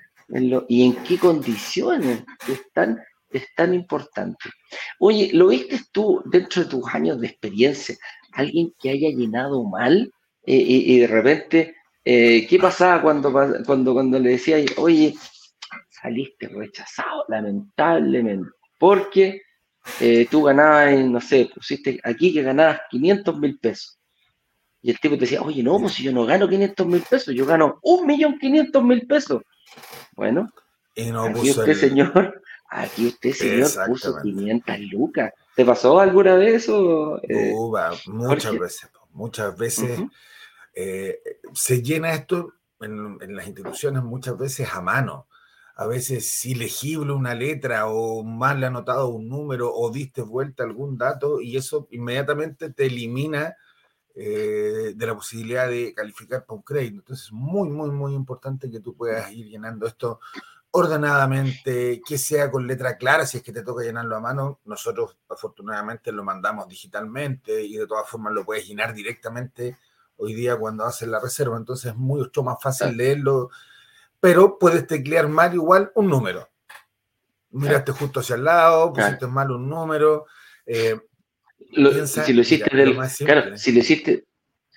[0.69, 4.51] y en qué condiciones es tan, es tan importante.
[4.99, 7.97] Oye, ¿lo viste tú dentro de tus años de experiencia?
[8.33, 10.12] Alguien que haya llenado mal
[10.45, 11.77] eh, y, y, de repente,
[12.09, 15.12] eh, ¿qué pasaba cuando, cuando, cuando le decía, oye,
[15.90, 19.42] saliste rechazado, lamentablemente, porque
[19.99, 23.99] eh, tú ganabas, no sé, pusiste aquí que ganabas 500 mil pesos.
[24.83, 27.35] Y el tipo te decía, oye, no, pues si yo no gano 500 mil pesos,
[27.35, 29.42] yo gano 1.500.000 pesos.
[30.14, 30.49] Bueno,
[30.95, 31.75] y no aquí usted, el...
[31.75, 32.40] señor,
[32.71, 35.33] aquí usted, señor, puso 500 lucas.
[35.57, 37.21] ¿Te pasó alguna vez eso?
[37.25, 37.53] Eh,
[38.07, 40.11] muchas veces, muchas veces uh -huh.
[40.77, 41.21] Eh,
[41.55, 45.27] se llena esto en, en, las instituciones muchas veces a mano.
[45.75, 51.41] A veces ilegible una letra o mal anotado un número o diste vuelta algún dato
[51.41, 53.57] y eso inmediatamente te elimina
[54.15, 57.01] eh, de la posibilidad de calificar para un crédito.
[57.01, 60.21] Entonces es muy, muy, muy importante que tú puedas ir llenando esto
[60.71, 64.61] ordenadamente, que sea con letra clara, si es que te toca llenarlo a mano.
[64.65, 69.77] Nosotros afortunadamente lo mandamos digitalmente y de todas formas lo puedes llenar directamente
[70.16, 71.57] hoy día cuando haces la reserva.
[71.57, 73.50] Entonces es mucho más fácil leerlo,
[74.20, 76.48] pero puedes teclear mal igual un número.
[77.50, 80.26] Miraste justo hacia el lado, pusiste mal un número.
[80.66, 80.98] Eh,
[81.72, 84.26] lo, piensa, si lo hiciste mira, del, lo claro, si lo hiciste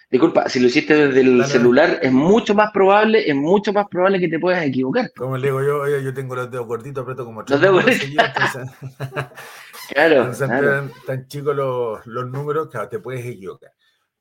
[0.09, 1.49] disculpa, si lo hiciste desde el claro.
[1.49, 5.11] celular es mucho más probable, es mucho más probable que te puedas equivocar.
[5.15, 7.83] Como le digo yo, yo, yo tengo los dedos cortitos, aprieto como los dedos
[9.93, 10.89] claro, entonces claro.
[11.05, 13.71] tan chicos los, los, números que te puedes equivocar.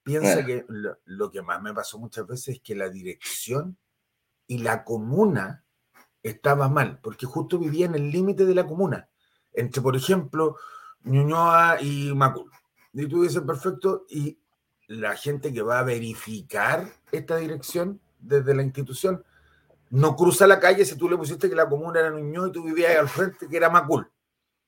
[0.09, 3.77] Piensa que lo, lo, que más me pasó muchas veces es que la dirección
[4.47, 5.65] y la comuna
[6.23, 9.09] estaba mal, porque justo vivía en el límite de la comuna,
[9.53, 10.57] entre, por ejemplo,
[11.05, 12.51] Ñuñoa y Macul.
[12.93, 14.39] Y tú dices, perfecto, y
[14.87, 19.23] la gente que va a verificar esta dirección desde la institución
[19.91, 22.65] no cruza la calle si tú le pusiste que la comuna era Ñuñoa y tú
[22.65, 24.11] vivías al frente que era Macul.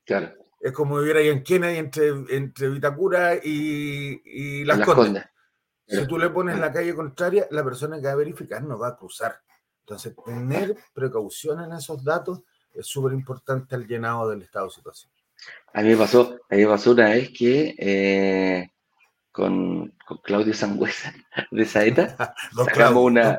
[0.05, 0.33] Claro.
[0.61, 5.05] Es como vivir ahí en Kennedy entre, entre Vitacura y, y Las, Las Condes.
[5.07, 5.25] Condes.
[5.91, 8.89] Si tú le pones la calle contraria, la persona que va a verificar no va
[8.89, 9.41] a cruzar.
[9.81, 15.13] Entonces, tener precaución en esos datos es súper importante al llenado del estado de situación.
[15.73, 18.71] A mí me pasó, a mí me pasó una vez que eh,
[19.33, 21.13] con, con, Claudio Sangüesa
[21.51, 22.17] de Saeta
[22.55, 23.39] sacamos Claudio, una,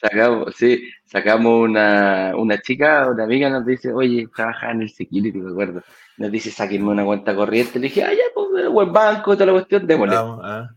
[0.00, 5.38] sacamos, sí, sacamos una, una chica, una amiga nos dice, oye, trabaja en el security,
[5.38, 5.82] me acuerdo.
[6.18, 7.78] Nos dice, sáquenme una cuenta corriente.
[7.78, 10.14] Le dije, ah, ya, pues, buen banco, toda la cuestión, démosle.
[10.14, 10.68] Vamos, ah.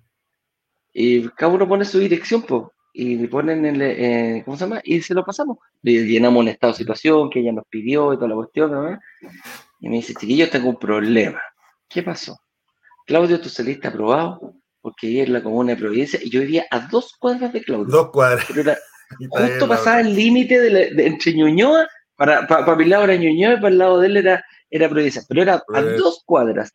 [0.94, 4.82] Y cada uno pone su dirección, pues y ponen el, eh, ¿cómo se llama?
[4.84, 5.58] Y se lo pasamos.
[5.82, 9.00] Le llenamos un estado de situación que ella nos pidió y toda la cuestión, ¿no?
[9.80, 11.42] Y me dice, chiquillos, tengo un problema.
[11.88, 12.38] ¿Qué pasó?
[13.06, 16.88] Claudio, tú saliste aprobado porque ella es la comuna de Providencia y yo vivía a
[16.88, 17.86] dos cuadras de Claudio.
[17.86, 18.46] Dos cuadras.
[18.48, 18.78] Pero era,
[19.30, 23.54] justo pasaba el límite de, de, entre Ñuñoa, para, para, para mi lado era Ñuñoa
[23.54, 26.74] y para el lado de él era, era Providencia, pero era a dos cuadras.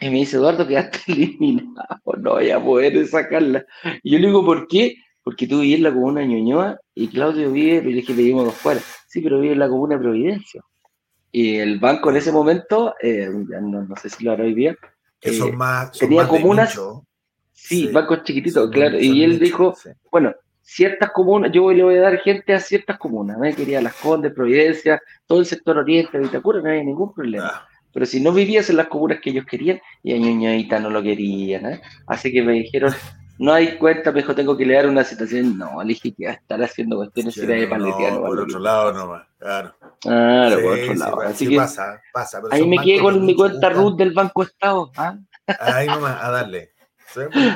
[0.00, 3.64] Y me dice, Eduardo, quedaste eliminado, no voy a poder sacarla.
[4.02, 4.96] Y yo le digo, ¿por qué?
[5.22, 8.44] Porque tú vives en la comuna de Ñuñoa y Claudio vive, le dije, le dimos
[8.44, 8.84] dos cuadras.
[9.08, 10.62] Sí, pero vive en la comuna de Providencia.
[11.32, 14.54] Y el banco en ese momento, eh, ya no, no sé si lo hará hoy
[14.54, 14.76] día,
[15.20, 15.90] Que eh, son más.
[15.96, 16.78] son tenía más comunas-
[17.52, 17.92] sí, Sí.
[17.92, 18.98] bancos chiquititos, claro.
[19.00, 19.90] Y él nicho, dijo, sí.
[20.12, 23.56] bueno, ciertas comunas, yo le voy a dar gente a ciertas comunas, ¿no?
[23.56, 27.50] quería Las Condes, Providencia, todo el sector oriente, Vitacura, no había ningún problema.
[27.52, 30.90] Ah, Pero si no vivías en las comunas que ellos querían, y a Ñuñoita no
[30.90, 31.80] lo querían, ¿eh?
[32.06, 32.92] Así que me dijeron,
[33.38, 35.56] no hay cuenta, me dijo, tengo que leer una situación.
[35.56, 38.12] No, le dije que estar haciendo cuestiones sí, de no, paletear.
[38.12, 39.74] no, por otro lado nomás, claro.
[40.02, 41.16] Claro, Sí, por otro lado.
[41.16, 42.42] pa- Así que pasa, pasa.
[42.42, 44.92] pero ahí me quedé con mi cuenta Ruth del Banco Estado.
[44.98, 45.16] ¿ah?
[45.58, 46.72] Ahí nomás, a darle.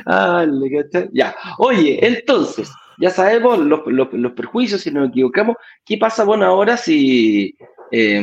[0.07, 0.46] Ah,
[0.90, 1.11] cachai.
[1.12, 1.37] Ya.
[1.59, 5.57] Oye, entonces, ya sabemos los, los- los perjuicios, si nos equivocamos.
[5.85, 7.55] ¿Qué pasa, bueno, ahora si.
[7.90, 8.18] Eh,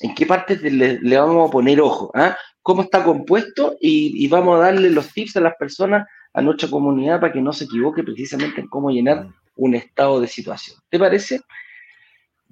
[0.00, 2.10] ¿En qué partes le, le vamos a poner ojo?
[2.14, 2.36] ah?
[2.62, 3.76] ¿Cómo está compuesto?
[3.80, 7.40] Y, y vamos a darle los tips a las personas, a nuestra comunidad, para que
[7.40, 10.78] no se equivoque precisamente en cómo llenar un estado de situación.
[10.88, 11.40] ¿Te parece?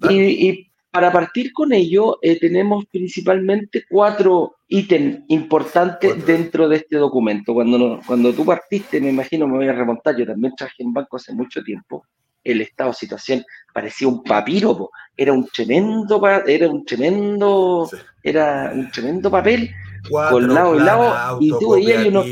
[0.09, 7.53] Y, para partir con ello, eh, tenemos principalmente cuatro ítems importantes dentro de este documento.
[7.53, 11.17] Cuando, cuando tú partiste, me imagino, me voy a remontar, yo también trabajé en banco
[11.17, 12.05] hace mucho tiempo,
[12.45, 17.89] el estado de situación parecía un papiro, era un tremendo, era un tremendo,
[18.23, 19.71] era un tremendo papel
[20.09, 22.25] con lado y lado, y tú veías unos,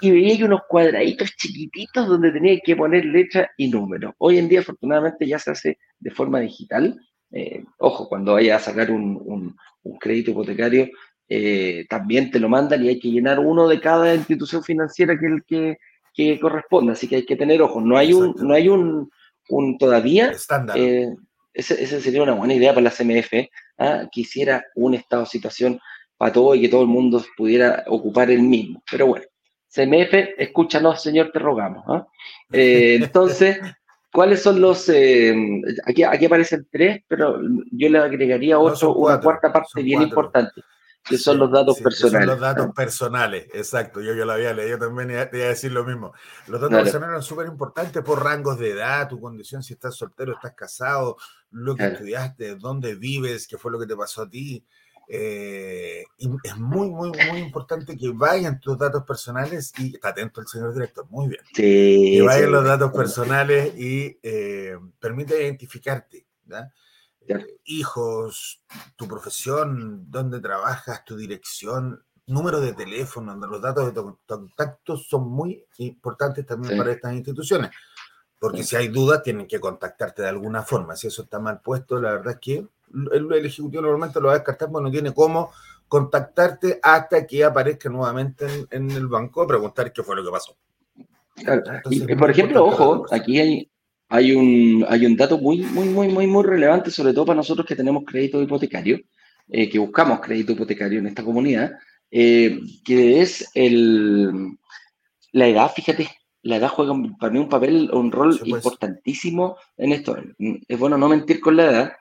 [0.00, 4.14] y veía unos cuadraditos chiquititos donde tenía que poner letra y número.
[4.18, 6.98] Hoy en día, afortunadamente, ya se hace de forma digital.
[7.32, 9.56] Eh, ojo, cuando vayas a sacar un,
[10.00, 10.88] crédito hipotecario,
[11.28, 15.26] eh, también te lo mandan y hay que llenar uno de cada institución financiera que
[15.26, 15.78] el que,
[16.12, 16.92] que corresponda.
[16.92, 17.80] Así que hay que tener ojo.
[17.80, 19.10] No hay un, no hay un,
[19.48, 20.30] un todavía.
[20.30, 20.76] Estándar.
[20.78, 21.14] Eh,
[21.52, 24.08] ese, sería una buena idea para la CMF, ¿ah?
[24.10, 25.80] que hiciera un estado de situación
[26.16, 28.82] para todo y que todo el mundo pudiera ocupar el mismo.
[28.90, 29.24] Pero bueno,
[29.72, 31.84] CMF, escúchanos, señor, te rogamos.
[31.88, 32.06] ¿ah?
[32.52, 33.58] Eh, entonces,
[34.12, 34.88] ¿cuáles son los...
[34.88, 35.34] Eh,
[35.86, 37.40] aquí, aquí aparecen tres, pero
[37.72, 40.60] yo le agregaría otro, una cuarta parte bien importante
[41.04, 42.20] que son los datos personales.
[42.20, 44.00] Son los datos personales, exacto.
[44.00, 46.12] Yo, yo lo había leído también y te iba a decir lo mismo.
[46.46, 50.32] Los datos personales son súper importantes por rangos de edad, tu condición, si estás soltero,
[50.32, 51.16] estás casado,
[51.50, 54.64] lo que estudiaste, dónde vives, qué fue lo que te pasó a ti.
[55.06, 56.04] Eh,
[56.42, 60.72] es muy, muy, muy importante que vayan tus datos personales y está atento el señor
[60.72, 61.42] director, muy bien.
[61.52, 66.26] Sí, que vayan los datos personales y eh, permite identificarte.
[66.46, 66.72] ¿verdad?
[67.64, 68.62] Hijos,
[68.96, 75.64] tu profesión, dónde trabajas, tu dirección, número de teléfono, los datos de contacto son muy
[75.78, 77.70] importantes también para estas instituciones.
[78.38, 80.96] Porque si hay dudas, tienen que contactarte de alguna forma.
[80.96, 82.66] Si eso está mal puesto, la verdad es que
[83.12, 85.50] el, Ejecutivo normalmente lo va a descartar porque no tiene cómo
[85.88, 90.56] contactarte hasta que aparezca nuevamente en, el banco a preguntar qué fue lo que pasó.
[91.90, 93.70] y, por ejemplo, ojo, aquí hay,
[94.14, 97.66] hay un, hay un dato muy, muy, muy, muy, muy relevante, sobre todo para nosotros
[97.66, 99.00] que tenemos crédito hipotecario,
[99.48, 101.72] eh, que buscamos crédito hipotecario en esta comunidad,
[102.12, 104.56] eh, que es el,
[105.32, 106.08] la edad, fíjate,
[106.42, 108.48] la edad juega para mí un papel, un rol pues.
[108.48, 110.16] importantísimo en esto.
[110.68, 111.92] Es bueno no mentir con la edad,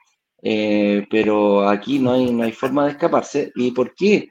[0.44, 3.52] eh, pero aquí no hay, no hay forma de escaparse.
[3.56, 4.30] ¿Y por qué?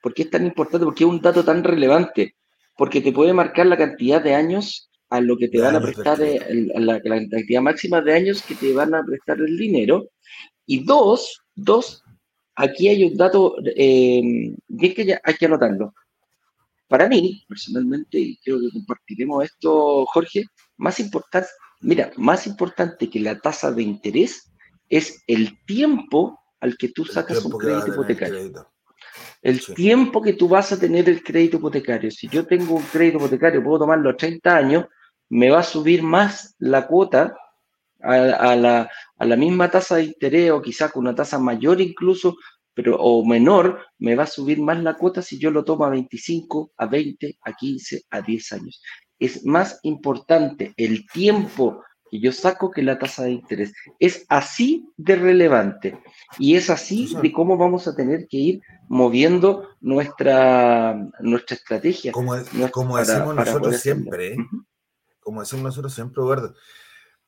[0.00, 0.84] ¿Por qué es tan importante?
[0.84, 2.36] Porque es un dato tan relevante.
[2.76, 6.18] Porque te puede marcar la cantidad de años a lo que te van a prestar,
[6.18, 10.08] la, cantidad máxima de años que te van a prestar el dinero.
[10.66, 12.02] Y dos, dos,
[12.56, 15.94] aquí hay un dato eh, que hay que anotarlo.
[16.88, 20.44] Para mí, personalmente, y creo que compartiremos esto, Jorge,
[20.78, 21.48] más importante,
[21.80, 24.50] mira, más importante que la tasa de interés
[24.88, 28.68] es el tiempo al que tú sacas un crédito hipotecario.
[29.42, 32.10] El tiempo que tú vas a tener el crédito hipotecario.
[32.10, 34.86] Si yo tengo un crédito hipotecario, puedo tomarlo a 30 años,
[35.28, 37.36] me va a subir más la cuota
[38.00, 42.36] a, la, a la, misma tasa de interés o quizá con una tasa mayor incluso,
[42.74, 45.90] pero o menor, me va a subir más la cuota si yo lo tomo a
[45.90, 48.82] 25, a 20, a 15, a 10 años.
[49.18, 53.72] Es más importante el tiempo que yo saco que la tasa de interés.
[53.98, 55.98] Es así de relevante
[56.38, 62.12] y es así de cómo vamos a tener que ir moviendo nuestra, nuestra estrategia.
[62.12, 62.34] Como,
[62.70, 64.36] como decimos nosotros siempre,
[65.24, 66.54] como decimos nosotros siempre, Eduardo,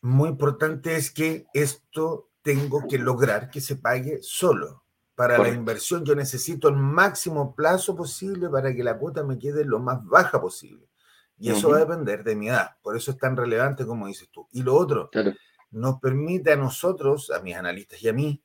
[0.03, 4.85] muy importante es que esto tengo que lograr que se pague solo.
[5.17, 9.65] Para la inversión yo necesito el máximo plazo posible para que la cuota me quede
[9.65, 10.87] lo más baja posible.
[11.39, 12.77] Y eso va a depender de mi edad.
[12.83, 14.47] Por eso es tan relevante como dices tú.
[14.53, 15.11] Y lo otro,
[15.71, 18.43] nos permite a nosotros, a mis analistas y a mí,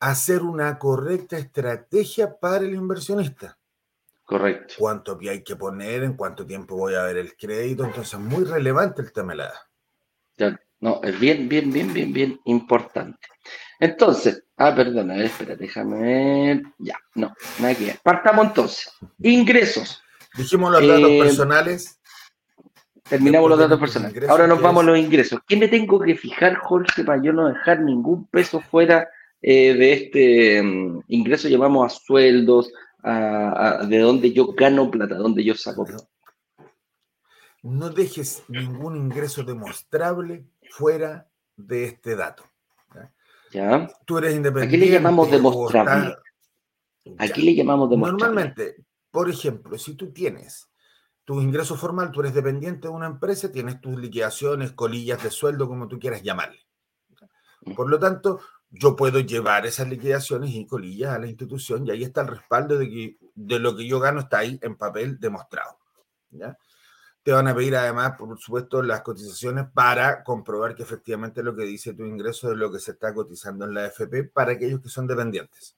[0.00, 3.58] hacer una correcta estrategia para el inversionista.
[4.26, 4.74] Correcto.
[4.76, 7.84] Cuánto hay que poner, en cuánto tiempo voy a ver el crédito.
[7.84, 9.60] Entonces, muy relevante el tema de la edad.
[10.36, 13.28] Ya, no, es bien, bien, bien, bien, bien importante.
[13.78, 16.62] Entonces, ah, perdona, espera, déjame ver.
[16.78, 18.00] Ya, no, nada que ver.
[18.02, 18.92] Partamos entonces.
[19.22, 20.02] Ingresos.
[20.36, 22.00] Dijimos los datos eh, personales.
[23.08, 24.28] Terminamos los datos personales.
[24.28, 25.38] Ahora nos vamos a los ingresos.
[25.46, 29.08] ¿Qué me tengo que fijar, Jorge, para yo no dejar ningún peso fuera
[29.40, 31.48] eh, de este mm, ingreso?
[31.48, 32.72] Llamamos a sueldos,
[33.06, 36.08] de dónde yo gano plata, dónde yo saco plata.
[37.62, 42.44] No dejes ningún ingreso demostrable fuera de este dato.
[43.52, 43.88] ¿Ya?
[44.04, 44.76] Tú eres independiente.
[44.76, 46.16] Aquí le llamamos demostrable.
[47.18, 48.24] Aquí le llamamos demostrable.
[48.24, 50.68] Normalmente, por ejemplo, si tú tienes
[51.24, 55.68] tu ingreso formal, tú eres dependiente de una empresa, tienes tus liquidaciones, colillas de sueldo,
[55.68, 56.60] como tú quieras llamarle.
[57.74, 58.40] Por lo tanto,
[58.78, 62.78] yo puedo llevar esas liquidaciones y colillas a la institución y ahí está el respaldo
[62.78, 65.78] de que de lo que yo gano está ahí en papel demostrado.
[67.22, 71.64] Te van a pedir además, por supuesto, las cotizaciones para comprobar que efectivamente lo que
[71.64, 74.88] dice tu ingreso es lo que se está cotizando en la FP para aquellos que
[74.88, 75.76] son dependientes.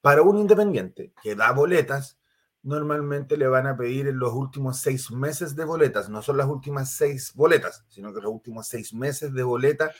[0.00, 2.18] Para un independiente que da boletas,
[2.62, 6.46] normalmente le van a pedir en los últimos seis meses de boletas, no son las
[6.46, 9.92] últimas seis boletas, sino que los últimos seis meses de boleta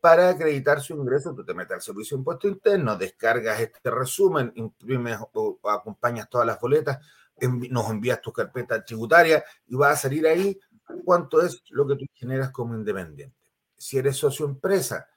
[0.00, 1.34] para acreditar su ingreso.
[1.34, 6.46] Tú te metes al servicio de impuesto interno, descargas este resumen, imprimes o, acompañas todas
[6.46, 6.98] las boletas,
[7.40, 10.58] nos envías tu carpeta tributaria y va a salir ahí
[11.04, 13.36] cuánto es lo que tú generas como independiente.
[13.76, 15.08] Si eres socio empresa,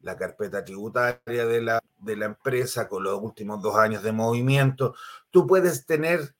[0.00, 4.94] la carpeta tributaria de la, de la empresa con los últimos dos años de movimiento,
[5.30, 6.34] tú puedes tener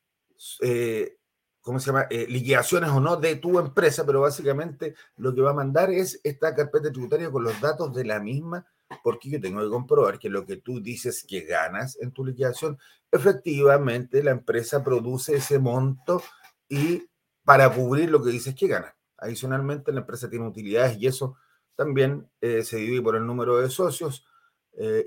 [0.61, 1.17] eh,
[1.65, 2.07] ¿cómo se llama?
[2.11, 6.21] Eh, liquidaciones o no de tu empresa, pero básicamente lo que va a mandar es
[6.23, 8.67] esta carpeta tributaria con los datos de la misma,
[9.03, 12.79] porque yo tengo que comprobar que lo que tú dices que ganas en tu liquidación,
[13.11, 16.23] efectivamente la empresa produce ese monto
[16.69, 17.09] y
[17.45, 18.95] para cubrir lo que dices que gana.
[19.17, 21.39] Adicionalmente, la empresa tiene utilidades y eso
[21.77, 24.27] también eh, se divide por el número de socios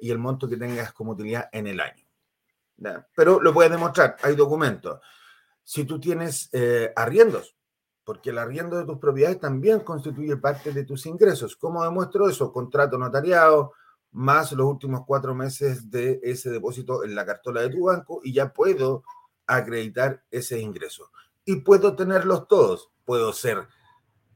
[0.01, 2.07] y el monto que tengas como utilidad en el año.
[3.13, 5.01] Pero lo puedes demostrar, hay documentos
[5.67, 7.57] si tú tienes eh, arriendos,
[8.05, 11.57] porque el arriendo de tus propiedades también constituye parte de tus ingresos.
[11.57, 12.53] ¿Cómo demuestro eso?
[12.53, 13.73] Contrato notariado
[14.11, 18.31] más los últimos cuatro meses de ese depósito en la cartola de tu banco y
[18.31, 19.03] ya puedo
[19.45, 21.11] acreditar ese ingreso.
[21.43, 22.89] Y puedo tenerlos todos.
[23.03, 23.67] Puedo ser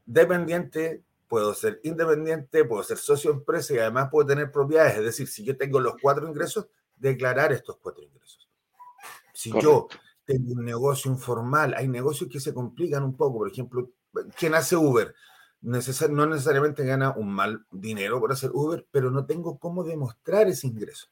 [0.06, 4.98] dependiente, puedo ser independiente, puedo ser socio empresa y además puedo tener propiedades.
[4.98, 6.68] Es decir, si yo tengo los cuatro ingresos,
[6.98, 8.50] declarar estos cuatro ingresos.
[9.34, 9.88] Si yo
[10.26, 13.90] tengo un negocio informal, hay negocios que se complican un poco, por ejemplo,
[14.38, 15.14] quien hace Uber,
[15.62, 20.68] no necesariamente gana un mal dinero por hacer Uber, pero no tengo cómo demostrar ese
[20.68, 21.08] ingreso.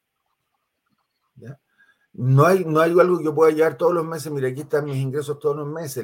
[2.12, 4.86] No hay, no hay algo que yo pueda llevar todos los meses, mira, aquí están
[4.86, 6.04] mis ingresos todos los meses.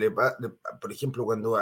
[0.80, 1.58] por ejemplo, cuando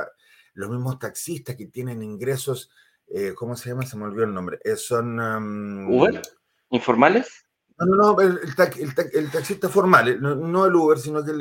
[0.54, 2.70] los mismos taxistas que tienen ingresos,
[3.08, 3.86] eh, ¿cómo se llama?
[3.86, 4.60] Se me olvidó el nombre.
[4.64, 5.88] Eh, son...
[5.88, 6.22] ¿Uber?
[6.70, 7.46] ¿Informales?
[7.80, 11.32] No, no, el, el, taxista formal, eh, no, el Uber, sino que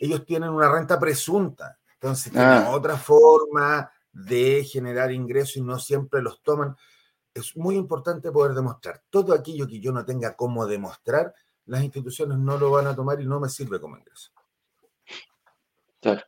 [0.00, 1.78] ellos tienen una renta presunta.
[1.94, 2.70] Entonces, tienen ah.
[2.70, 6.76] otra forma de generar ingresos y no siempre los toman.
[7.32, 9.02] Es muy importante poder demostrar.
[9.10, 11.34] Todo aquello que yo no tenga cómo demostrar,
[11.66, 14.30] las instituciones no lo van a tomar y no me sirve como ingreso.
[16.00, 16.22] Claro.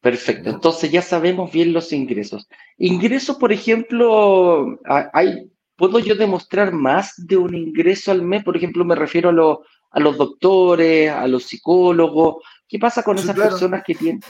[0.00, 0.50] Perfecto.
[0.50, 2.48] Entonces ya sabemos bien los ingresos.
[2.76, 4.78] Ingresos, por ejemplo,
[5.12, 8.44] hay ¿Puedo yo demostrar más de un ingreso al mes?
[8.44, 9.58] Por ejemplo, me refiero a,
[9.90, 12.36] a los doctores, a los psicólogos.
[12.68, 14.20] ¿Qué pasa con esas personas que tienen,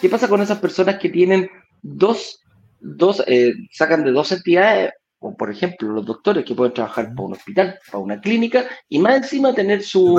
[0.00, 1.50] qué pasa con esas personas que tienen
[1.82, 2.40] dos,
[2.80, 7.26] dos eh, sacan de dos entidades o por ejemplo los doctores que pueden trabajar para
[7.26, 10.18] un hospital, para una clínica, y más encima tener su,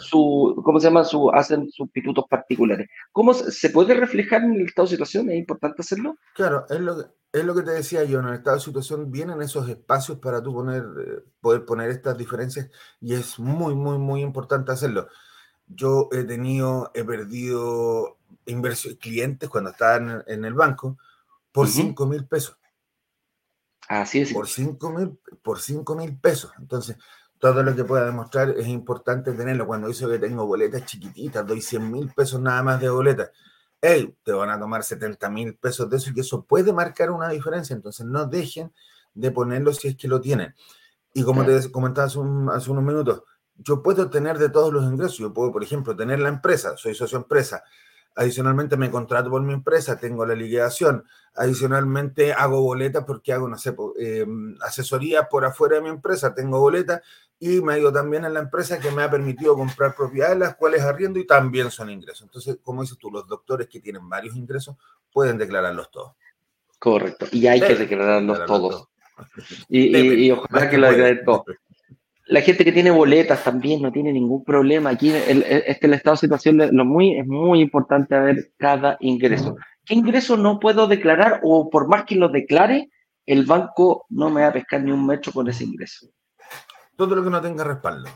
[0.00, 1.04] su ¿cómo se llama?
[1.04, 2.88] Su, hacen sus pitutos particulares.
[3.12, 5.30] ¿Cómo se puede reflejar en el estado de situación?
[5.30, 6.16] ¿Es importante hacerlo?
[6.34, 6.96] Claro, es lo,
[7.32, 10.42] es lo que te decía yo, en el estado de situación vienen esos espacios para
[10.42, 15.08] tú poner, eh, poder poner estas diferencias y es muy, muy, muy importante hacerlo.
[15.66, 18.16] Yo he tenido, he perdido
[18.98, 20.96] clientes cuando estaban en, el banco
[21.52, 22.56] por 5 mil pesos
[23.88, 24.32] Así es.
[24.32, 26.52] Por 5 mil, por cinco mil pesos.
[26.58, 26.96] Entonces,
[27.38, 29.66] todo lo que pueda demostrar es importante tenerlo.
[29.66, 33.30] Cuando dice que tengo boletas chiquititas, doy 100 mil pesos nada más de boletas.
[33.80, 37.10] Hey, te van a tomar 70 mil pesos de eso y que eso puede marcar
[37.10, 37.74] una diferencia.
[37.74, 38.72] Entonces, no dejen
[39.14, 40.54] de ponerlo si es que lo tienen.
[41.14, 42.18] Y como te comentaba hace,
[42.52, 43.22] hace unos minutos,
[43.56, 45.16] yo puedo tener de todos los ingresos.
[45.16, 47.62] Yo puedo, por ejemplo, tener la empresa, soy socio empresa,
[48.18, 51.04] Adicionalmente me contrato por mi empresa, tengo la liquidación.
[51.36, 54.26] Adicionalmente hago boletas porque hago, no sé, eh,
[54.60, 57.00] asesoría por afuera de mi empresa, tengo boletas
[57.38, 60.56] y me ha ido también en la empresa que me ha permitido comprar propiedades, las
[60.56, 62.22] cuales arriendo y también son ingresos.
[62.22, 64.74] Entonces, como dices tú, los doctores que tienen varios ingresos
[65.12, 66.14] pueden declararlos todos.
[66.80, 68.88] Correcto, y hay que declararlos todos.
[69.68, 71.44] Y, ojalá que lo declaren todos
[72.28, 74.90] la gente que tiene boletas también no tiene ningún problema.
[74.90, 79.56] Aquí el, este el estado de situación lo muy, es muy importante ver cada ingreso.
[79.84, 82.90] ¿Qué ingreso no puedo declarar o por más que lo declare,
[83.24, 86.08] el banco no me va a pescar ni un metro con ese ingreso?
[86.96, 88.10] Todo lo que no tenga respaldo.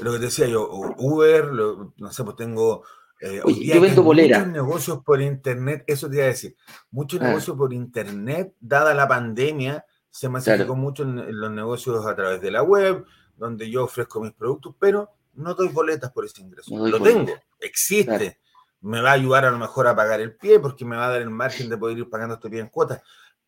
[0.00, 2.82] Lo que decía yo, Uber, no sé, pues tengo...
[3.20, 4.38] Eh, yo vendo bolera.
[4.38, 6.54] Muchos negocios por internet, eso te iba a decir,
[6.90, 7.24] muchos ah.
[7.24, 12.50] negocios por internet, dada la pandemia, se masificó mucho en, los negocios a través de
[12.50, 13.04] la web,
[13.38, 16.76] donde yo ofrezco mis productos, pero no doy boletas por ese ingreso.
[16.76, 18.38] lo tengo, existe.
[18.80, 21.10] Me va a ayudar a lo mejor a pagar el pie porque me va a
[21.10, 23.02] dar el margen de poder ir pagando este pie en cuotas.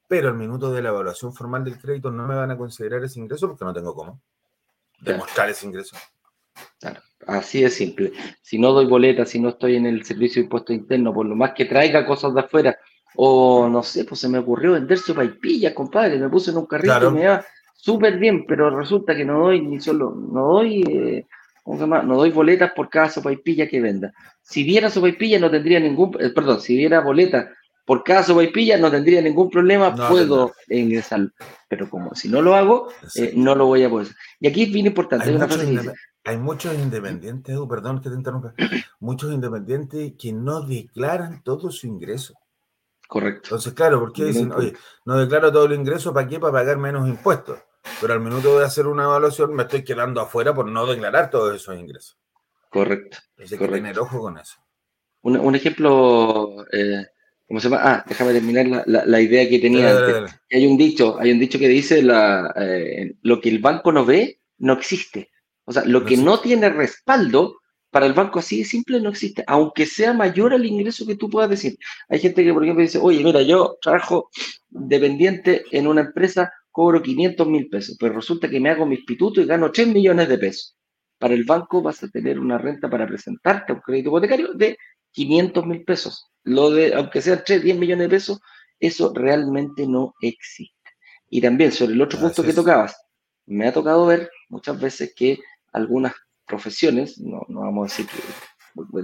[0.08, 3.20] Pero al minuto de la evaluación formal del crédito no me van a considerar ese
[3.20, 4.20] ingreso porque no tengo cómo
[5.00, 5.96] demostrar ese ingreso.
[6.78, 8.12] Claro, así de simple.
[8.42, 11.36] Si no doy boleta, si no estoy en el servicio de impuesto interno, por lo
[11.36, 12.78] más que traiga cosas de afuera,
[13.16, 17.08] o no sé, pues se me ocurrió vender paipilla, compadre, me puse en un carrito
[17.08, 17.44] y me va
[17.82, 21.26] súper bien, pero resulta que no doy ni solo, no doy, eh,
[21.66, 24.12] No doy boletas por cada sopaipilla que venda.
[24.42, 27.50] Si diera sopaipilla no tendría ningún, eh, perdón, si diera boleta
[27.84, 31.28] por cada sopaipilla no tendría ningún problema, puedo ingresar.
[31.68, 34.08] Pero como si no lo hago, eh, no lo voy a poder.
[34.38, 35.28] Y aquí es bien importante.
[35.28, 35.92] Hay, muchos,
[36.24, 38.54] hay muchos independientes, perdón que te interrumpa,
[39.00, 42.34] muchos independientes que no declaran todo su ingreso.
[43.08, 43.46] Correcto.
[43.46, 44.72] Entonces, claro, porque dicen, oye,
[45.04, 46.38] no declaro todo el ingreso, ¿para qué?
[46.38, 47.58] Para pagar menos impuestos.
[48.00, 51.54] Pero al minuto de hacer una evaluación me estoy quedando afuera por no declarar todos
[51.54, 52.18] esos ingresos.
[52.70, 53.18] Correcto.
[53.30, 54.58] Entonces, hay que tener ojo con eso.
[55.22, 57.04] Un, ejemplo, eh,
[57.46, 57.82] ¿cómo se llama?
[57.82, 60.40] Ah, déjame terminar la, idea que tenía antes.
[60.50, 64.06] Hay un dicho, hay un dicho que dice la, eh, lo que el banco no
[64.06, 65.30] ve, no existe.
[65.64, 67.60] O sea, lo que no tiene respaldo,
[67.90, 71.28] para el banco así de simple no existe, aunque sea mayor el ingreso que tú
[71.28, 71.76] puedas decir.
[72.08, 74.30] Hay gente que, por ejemplo, dice, oye, mira, yo trabajo
[74.68, 79.44] dependiente en una empresa, cobro 500 mil pesos, pero resulta que me hago mis pitutos
[79.44, 80.78] y gano 3 millones de pesos.
[81.18, 84.78] Para el banco vas a tener una renta para presentarte a un crédito hipotecario de
[85.12, 86.30] 500 mil pesos.
[86.42, 88.40] Lo de, aunque sea 3, 10 millones de pesos,
[88.78, 90.90] eso realmente no existe.
[91.28, 92.96] Y también sobre el otro punto que tocabas,
[93.44, 95.38] me ha tocado ver muchas veces que
[95.74, 96.14] algunas
[96.46, 98.22] profesiones, no, no vamos a decir que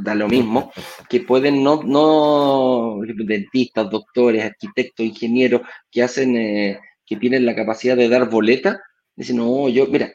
[0.03, 0.73] da lo mismo,
[1.11, 5.61] que pueden no, no dentistas, doctores, arquitectos, ingenieros,
[5.91, 8.81] que hacen, eh, que tienen la capacidad de dar boleta,
[9.15, 10.13] dicen, no, yo, mira,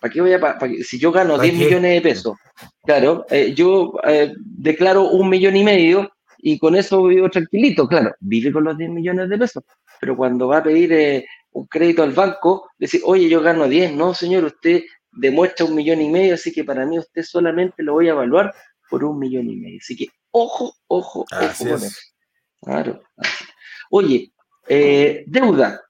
[0.00, 2.36] ¿para qué voy a, si yo gano 10 millones de pesos,
[2.84, 8.14] claro, eh, yo eh, declaro un millón y medio y con eso vivo tranquilito, claro,
[8.20, 9.62] vive con los 10 millones de pesos,
[10.00, 14.14] pero cuando va a pedir un crédito al banco, dice, oye, yo gano 10, no,
[14.14, 14.82] señor, usted
[15.12, 18.54] demuestra un millón y medio, así que para mí usted solamente lo voy a evaluar
[18.88, 19.78] por un millón y medio.
[19.80, 21.96] Así que ojo, ojo, ojo con eso.
[22.62, 23.02] Claro.
[23.90, 24.32] Oye,
[24.68, 25.80] eh, deuda.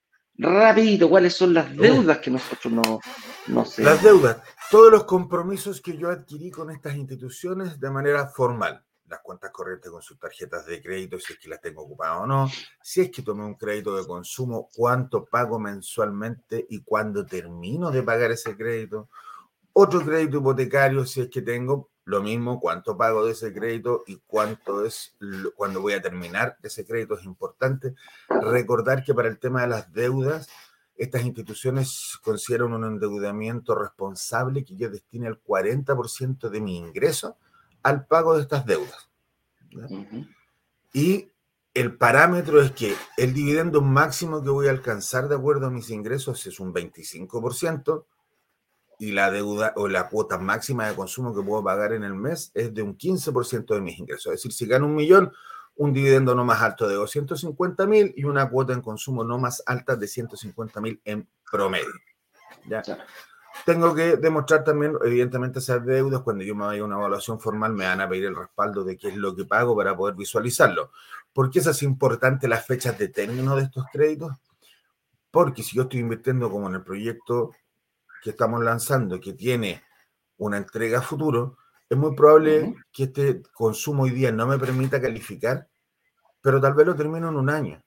[0.40, 3.00] Rapidito, ¿cuáles son las deudas que nosotros no,
[3.48, 3.82] no sé?
[3.82, 4.38] Las deudas,
[4.70, 9.90] todos los compromisos que yo adquirí con estas instituciones de manera formal las cuentas corrientes
[9.90, 12.48] con sus tarjetas de crédito, si es que las tengo ocupadas o no,
[12.80, 18.04] si es que tomé un crédito de consumo, cuánto pago mensualmente y cuándo termino de
[18.04, 19.08] pagar ese crédito.
[19.72, 24.20] Otro crédito hipotecario, si es que tengo, lo mismo, cuánto pago de ese crédito y
[24.26, 25.16] cuánto es
[25.54, 27.18] cuando voy a terminar ese crédito.
[27.18, 27.94] Es importante
[28.28, 30.48] recordar que para el tema de las deudas,
[30.96, 37.38] estas instituciones consideran un endeudamiento responsable que yo destine el 40% de mi ingreso
[37.82, 39.08] al pago de estas deudas.
[40.92, 41.30] Y
[41.72, 45.90] el parámetro es que el dividendo máximo que voy a alcanzar de acuerdo a mis
[45.90, 48.04] ingresos es un 25%
[49.00, 52.52] y la deuda o la cuota máxima de consumo que puedo pagar en el mes
[52.52, 54.26] es de un 15% de mis ingresos.
[54.26, 55.32] Es decir, si gano un millón,
[55.76, 59.62] un dividendo no más alto de 250 mil y una cuota en consumo no más
[59.64, 61.94] alta de 150 mil en promedio.
[62.68, 62.82] ¿Ya?
[63.64, 66.20] Tengo que demostrar también, evidentemente, esas deudas.
[66.20, 68.98] Cuando yo me vaya a una evaluación formal, me van a pedir el respaldo de
[68.98, 70.92] qué es lo que pago para poder visualizarlo.
[71.32, 74.32] ¿Por qué es así importante las fechas de término de estos créditos?
[75.30, 77.52] Porque si yo estoy invirtiendo como en el proyecto
[78.22, 79.82] que estamos lanzando, que tiene
[80.36, 81.58] una entrega a futuro,
[81.88, 85.68] es muy probable que este consumo hoy día no me permita calificar,
[86.40, 87.82] pero tal vez lo termino en un año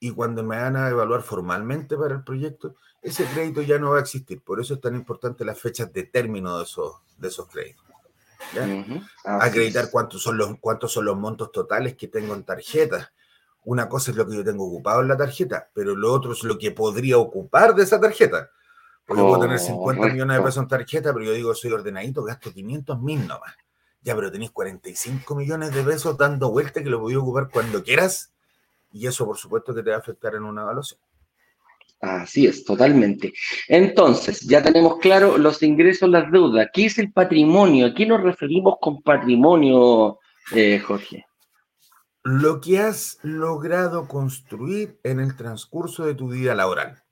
[0.00, 3.98] y cuando me van a evaluar formalmente para el proyecto, ese crédito ya no va
[3.98, 4.42] a existir.
[4.42, 7.84] Por eso es tan importante las fechas de término de esos, de esos créditos.
[9.24, 13.12] Acreditar cuántos son, los, cuántos son los montos totales que tengo en tarjeta.
[13.64, 16.44] Una cosa es lo que yo tengo ocupado en la tarjeta, pero lo otro es
[16.44, 18.50] lo que podría ocupar de esa tarjeta.
[19.08, 22.52] Porque puedo tener 50 millones de pesos en tarjeta, pero yo digo, soy ordenadito, gasto
[22.52, 23.56] 500 mil nomás.
[24.02, 28.34] Ya, pero tenéis 45 millones de pesos dando vuelta que lo podía ocupar cuando quieras
[28.92, 31.00] y eso, por supuesto, que te va a afectar en una evaluación.
[32.00, 33.32] Así es, totalmente.
[33.66, 36.68] Entonces, ya tenemos claro los ingresos, las deudas.
[36.72, 37.86] ¿Qué es el patrimonio?
[37.86, 40.18] ¿A qué nos referimos con patrimonio,
[40.54, 41.26] eh, Jorge?
[42.24, 47.02] Lo que has logrado construir en el transcurso de tu vida laboral.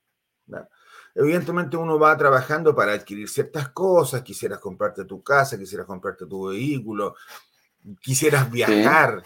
[1.19, 6.49] Evidentemente uno va trabajando para adquirir ciertas cosas, quisieras comprarte tu casa, quisieras comprarte tu
[6.49, 7.17] vehículo,
[8.03, 9.23] quisieras viajar,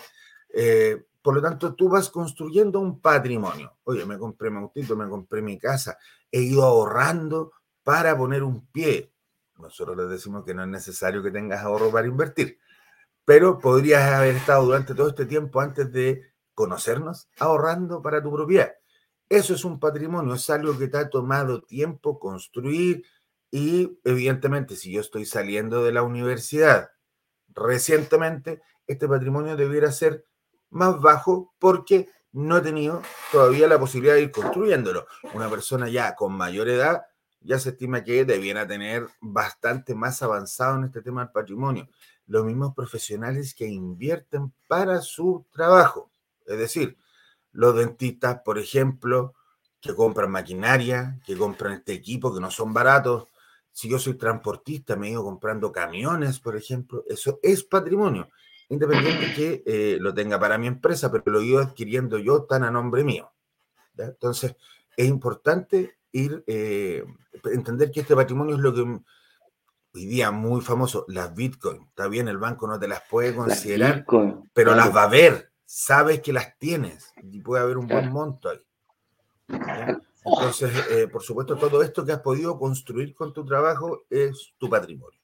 [0.51, 3.77] eh, por lo tanto, tú vas construyendo un patrimonio.
[3.85, 5.99] Oye, me compré mi autito, me compré mi casa,
[6.31, 9.13] he ido ahorrando para poner un pie.
[9.59, 12.59] Nosotros les decimos que no es necesario que tengas ahorro para invertir,
[13.25, 18.73] pero podrías haber estado durante todo este tiempo antes de conocernos ahorrando para tu propiedad.
[19.31, 23.05] Eso es un patrimonio, es algo que te ha tomado tiempo construir,
[23.53, 26.91] Y evidentemente, si yo estoy saliendo de la universidad
[27.49, 30.27] recientemente, este patrimonio debiera ser
[30.71, 33.03] más bajo porque no he tenido
[33.33, 35.07] todavía la posibilidad de ir construyéndolo.
[35.35, 37.03] Una persona ya con mayor edad
[37.41, 41.89] ya se estima que debiera tener bastante más avanzado en este tema del patrimonio.
[42.27, 46.11] Los mismos profesionales que invierten para su trabajo.
[46.47, 46.97] Es decir,
[47.53, 49.35] los dentistas, por ejemplo,
[49.81, 53.29] que compran maquinaria, que compran este equipo, que no son baratos.
[53.73, 58.29] Si yo soy transportista, me he ido comprando camiones, por ejemplo, eso es patrimonio,
[58.69, 62.65] independiente que eh, lo tenga para mi empresa, pero lo he ido adquiriendo yo tan
[62.65, 63.31] a nombre mío.
[63.97, 64.57] Entonces,
[64.97, 67.05] es importante ir, eh,
[67.45, 71.83] entender que este patrimonio es lo que hoy día muy famoso, las Bitcoin.
[71.89, 74.05] Está bien, el banco no te las puede considerar,
[74.53, 78.51] pero las va a ver, sabes que las tienes y puede haber un buen monto
[78.51, 78.59] ahí.
[80.25, 84.69] Entonces, eh, por supuesto, todo esto que has podido construir con tu trabajo es tu
[84.69, 85.21] patrimonio.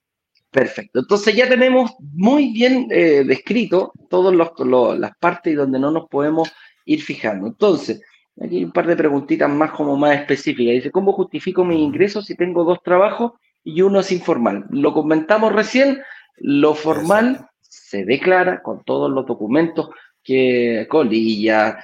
[0.52, 1.00] Perfecto.
[1.00, 6.52] Entonces ya tenemos muy bien eh, descrito todas las partes donde no nos podemos
[6.84, 7.48] ir fijando.
[7.48, 8.00] Entonces,
[8.40, 10.74] aquí hay un par de preguntitas más como más específicas.
[10.74, 13.32] Dice, ¿cómo justifico mis ingresos si tengo dos trabajos
[13.64, 14.64] y uno es informal?
[14.70, 16.00] Lo comentamos recién,
[16.36, 19.90] lo formal se declara con todos los documentos
[20.26, 21.76] que colillas,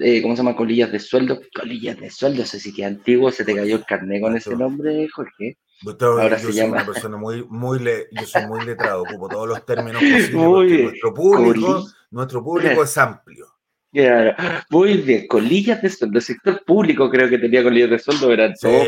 [0.00, 0.54] eh, ¿cómo se llama?
[0.54, 3.84] Colillas de sueldo, colillas de sueldo, no sé si que antiguo, se te cayó el
[3.84, 5.56] carnet con ese nombre, Jorge.
[6.00, 6.76] Ahora yo se soy llama...
[6.76, 11.86] una persona muy, muy, yo soy muy letrado, ocupo todos los términos posibles, nuestro público,
[12.10, 13.46] nuestro público es amplio.
[13.90, 14.34] Claro,
[14.68, 16.18] muy bien, colillas de sueldo.
[16.18, 18.86] El sector público creo que tenía colillas de sueldo, eran todos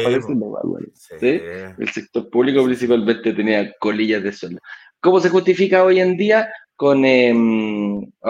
[1.22, 4.60] El sector público principalmente tenía colillas de sueldo.
[5.00, 6.50] ¿Cómo se justifica hoy en día?
[6.80, 7.04] Con.
[7.04, 7.28] Eh,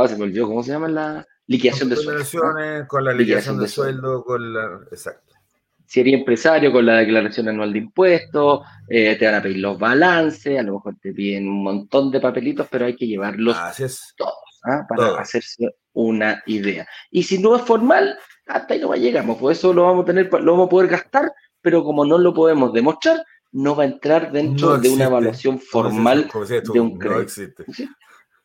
[0.08, 2.88] se me olvidó, ¿cómo se llama la liquidación de sueldo?
[2.88, 4.80] Con la liquidación, de, sueldo, con la.
[4.90, 5.36] Exacto.
[5.86, 9.78] Si eres empresario, con la declaración anual de impuestos, eh, te van a pedir los
[9.78, 13.56] balances, a lo mejor te piden un montón de papelitos, pero hay que llevarlos
[14.16, 14.34] todos
[14.64, 14.84] ¿ah?
[14.88, 16.88] para hacerse una idea.
[17.12, 20.32] Y si no es formal, hasta ahí no llegamos, por eso lo vamos a tener,
[20.32, 24.32] lo vamos a poder gastar, pero como no lo podemos demostrar, no va a entrar
[24.32, 26.28] dentro de una evaluación formal
[26.72, 27.16] de un crédito.
[27.16, 27.64] No existe.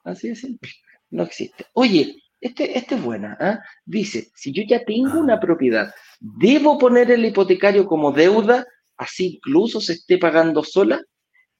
[0.06, 0.72] Así de simple.
[1.10, 1.66] No existe.
[1.74, 3.36] Oye, este, este es buena.
[3.40, 3.60] ¿ah?
[3.86, 8.66] Dice, si yo ya tengo una propiedad, ¿debo poner el hipotecario como deuda,
[8.98, 11.02] así incluso se esté pagando sola?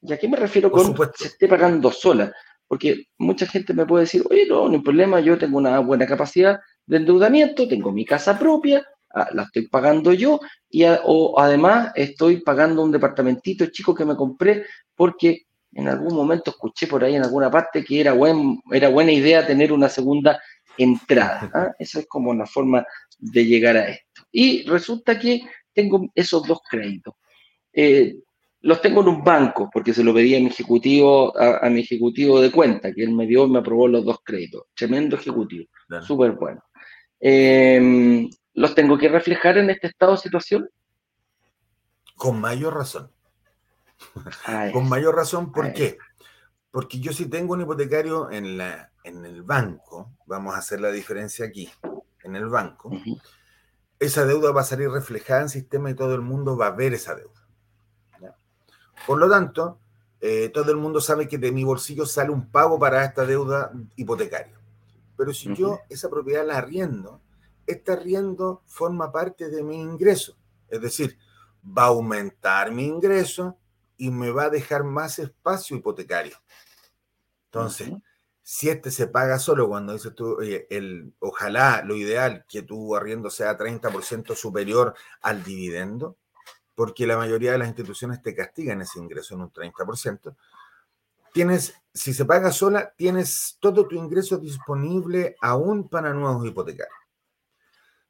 [0.00, 2.32] ¿Y a qué me refiero con se esté pagando sola?
[2.68, 6.06] Porque mucha gente me puede decir, oye, no, no hay problema, yo tengo una buena
[6.06, 8.84] capacidad de endeudamiento, tengo mi casa propia,
[9.14, 14.16] ah, la estoy pagando yo, y o además estoy pagando un departamentito chico que me
[14.16, 15.45] compré porque
[15.76, 19.46] en algún momento escuché por ahí en alguna parte que era, buen, era buena idea
[19.46, 20.40] tener una segunda
[20.78, 21.50] entrada.
[21.52, 21.72] ¿ah?
[21.78, 22.84] Esa es como una forma
[23.18, 24.22] de llegar a esto.
[24.32, 25.42] Y resulta que
[25.74, 27.14] tengo esos dos créditos.
[27.74, 28.16] Eh,
[28.62, 32.40] los tengo en un banco, porque se lo pedí a mi ejecutivo, a, mi ejecutivo
[32.40, 34.64] de cuenta, que él me dio y me aprobó los dos créditos.
[34.74, 35.66] Tremendo ejecutivo,
[36.00, 36.62] súper bueno.
[37.20, 40.68] Eh, ¿Los tengo que reflejar en este estado de situación?
[42.16, 43.10] Con mayor razón.
[44.72, 45.98] Con mayor razón, ¿por qué?
[46.70, 50.90] Porque yo si tengo un hipotecario en, la, en el banco, vamos a hacer la
[50.90, 51.70] diferencia aquí,
[52.22, 52.90] en el banco,
[53.98, 56.72] esa deuda va a salir reflejada en el sistema y todo el mundo va a
[56.72, 57.46] ver esa deuda.
[59.06, 59.78] Por lo tanto,
[60.20, 63.72] eh, todo el mundo sabe que de mi bolsillo sale un pago para esta deuda
[63.94, 64.58] hipotecaria.
[65.16, 67.20] Pero si yo esa propiedad la arriendo,
[67.66, 70.36] este arriendo forma parte de mi ingreso.
[70.68, 71.18] Es decir,
[71.66, 73.56] va a aumentar mi ingreso
[73.96, 76.36] y me va a dejar más espacio hipotecario.
[77.46, 77.90] Entonces,
[78.42, 83.30] si este se paga solo cuando dices tú, el, ojalá lo ideal que tu arriendo
[83.30, 86.16] sea 30% superior al dividendo,
[86.74, 90.36] porque la mayoría de las instituciones te castigan ese ingreso en un 30%.
[91.32, 97.05] Tienes, si se paga sola, tienes todo tu ingreso disponible aún para nuevos hipotecarios.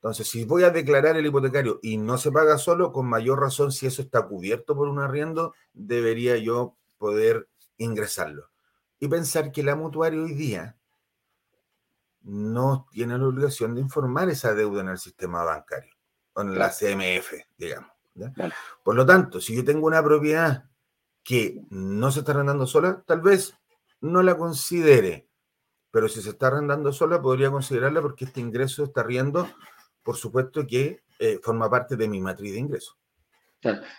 [0.07, 3.73] Entonces, si voy a declarar el hipotecario y no se paga solo, con mayor razón,
[3.73, 8.53] si eso está cubierto por un arriendo, debería yo poder ingresarlo.
[9.01, 10.77] Y pensar que la mutuaria hoy día
[12.21, 15.97] no tiene la obligación de informar esa deuda en el sistema bancario,
[16.35, 17.91] o en la CMF, digamos.
[18.85, 20.71] Por lo tanto, si yo tengo una propiedad
[21.25, 23.55] que no se está arrendando sola, tal vez
[24.01, 25.29] no la considere,
[25.91, 29.49] pero si se está arrendando sola, podría considerarla porque este ingreso está riendo
[30.07, 32.97] por supuesto que eh, forma parte de mi matriz de ingresos.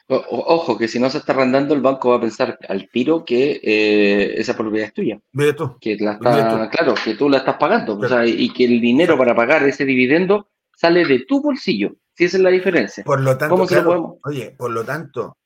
[0.07, 3.59] ojo, que si no se está arrendando, el banco va a pensar al tiro que
[3.61, 5.19] eh, esa propiedad es tuya.
[5.33, 5.77] Mira tú.
[5.81, 7.99] Que la está, claro, que tú la estás pagando.
[8.25, 11.97] y que el dinero para pagar ese dividendo sale de tu bolsillo.
[12.13, 13.03] Si esa es la diferencia.
[13.03, 15.37] Por lo tanto, ¿Cómo oye, por lo tanto,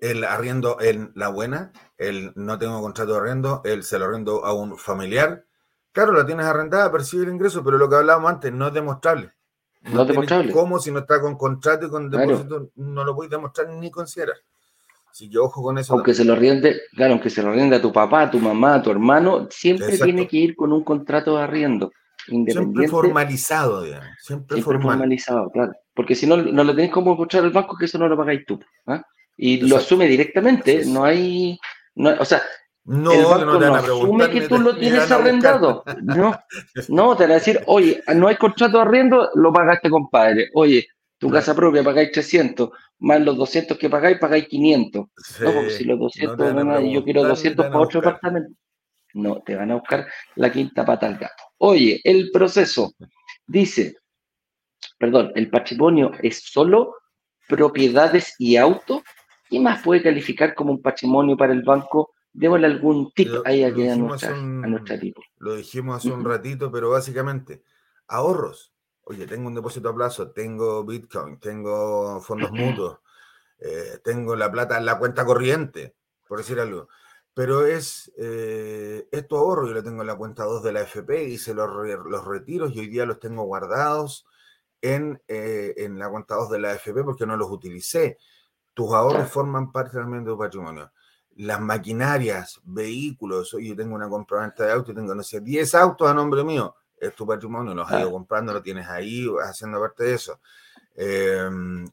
[0.00, 4.46] el arriendo en la buena, el no tengo contrato de arriendo, el se lo arriendo
[4.46, 5.44] a un familiar.
[5.92, 9.32] Claro, la tienes arrendada, percibe el ingreso, pero lo que hablábamos antes no es demostrable.
[9.82, 10.52] No, demostrable.
[10.52, 12.70] ¿Cómo si no está con contrato y con depósito?
[12.76, 14.36] No lo puedes demostrar ni considerar.
[15.10, 15.94] Así que ojo con eso.
[15.94, 18.74] Aunque se lo riende, claro, aunque se lo riende a tu papá, a tu mamá,
[18.76, 21.90] a tu hermano, siempre tiene que ir con un contrato de arriendo.
[22.26, 24.08] Siempre formalizado, digamos.
[24.20, 25.72] Siempre, formalizado, claro.
[25.94, 28.44] Porque si no, no lo tenés como mostrar al banco que eso no lo pagáis
[28.46, 28.60] tú.
[28.86, 29.02] ¿ah?
[29.36, 31.58] Y lo asume directamente, no hay.
[31.94, 32.42] No, o sea,
[32.84, 35.84] no, el banco no, asume que tú lo tienes arrendado.
[36.02, 36.38] No,
[36.88, 40.48] no, te van a decir, oye, no hay contrato de arriendo, lo pagaste, compadre.
[40.54, 40.86] Oye,
[41.18, 42.70] tu casa propia pagáis 300,
[43.00, 45.06] más los 200 que pagáis, pagáis 500.
[45.40, 46.54] no, porque si los 200,
[46.90, 48.54] yo quiero 200 para otro apartamento.
[49.12, 50.06] No, te van a buscar
[50.36, 51.42] la quinta pata al gato.
[51.58, 52.92] Oye, el proceso
[53.46, 53.96] dice,
[54.98, 56.94] perdón, el patrimonio es solo
[57.48, 59.02] propiedades y auto.
[59.48, 62.14] ¿Qué más puede calificar como un patrimonio para el banco?
[62.32, 65.20] Démosle algún tip ahí a, nuestra, a nuestra tipo.
[65.38, 67.62] Lo dijimos hace un ratito, pero básicamente,
[68.08, 68.72] ahorros.
[69.02, 72.98] Oye, tengo un depósito a plazo, tengo Bitcoin, tengo fondos mutuos,
[73.58, 75.96] eh, tengo la plata en la cuenta corriente,
[76.28, 76.88] por decir algo
[77.34, 81.24] pero es, eh, esto ahorro, yo lo tengo en la cuenta 2 de la FP,
[81.24, 81.70] hice los,
[82.06, 84.26] los retiros y hoy día los tengo guardados
[84.82, 88.18] en, eh, en la cuenta 2 de la FP porque no los utilicé.
[88.74, 90.92] Tus ahorros forman parte también de tu patrimonio.
[91.36, 96.14] Las maquinarias, vehículos, yo tengo una compraventa de autos, tengo, no sé, 10 autos a
[96.14, 100.14] nombre mío, es tu patrimonio, los has ido comprando, lo tienes ahí, haciendo parte de
[100.14, 100.40] eso.
[100.94, 101.86] Em,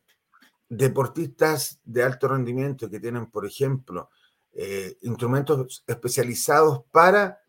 [0.68, 4.10] deportistas de alto rendimiento que tienen, por ejemplo,
[4.52, 7.40] eh, instrumentos especializados para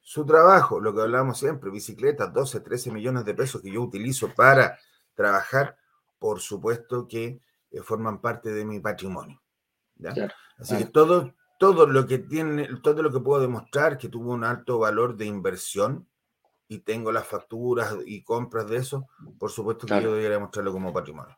[0.00, 4.34] su trabajo, lo que hablamos siempre, bicicletas, 12, 13 millones de pesos que yo utilizo
[4.34, 4.78] para
[5.14, 5.76] trabajar,
[6.18, 7.40] por supuesto que
[7.70, 9.40] eh, forman parte de mi patrimonio.
[10.58, 14.44] Así que todo, todo lo que tiene, todo lo que puedo demostrar que tuvo un
[14.44, 16.06] alto valor de inversión
[16.68, 19.06] y tengo las facturas y compras de eso,
[19.38, 21.36] por supuesto que yo debería mostrarlo como patrimonio.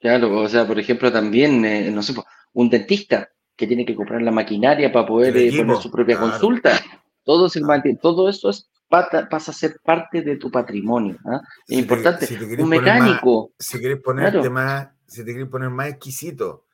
[0.00, 2.14] Claro, o sea, por ejemplo, también, eh, no sé,
[2.52, 6.80] un dentista que tiene que comprar la maquinaria para poder eh, poner su propia consulta.
[7.24, 7.60] Todo, se
[8.00, 11.18] todo eso es, pasa a ser parte de tu patrimonio.
[11.26, 11.40] ¿ah?
[11.66, 12.26] Es importante.
[12.58, 13.52] un mecánico.
[13.58, 16.64] si quieres ponerte más, si te quieres poner más exquisito,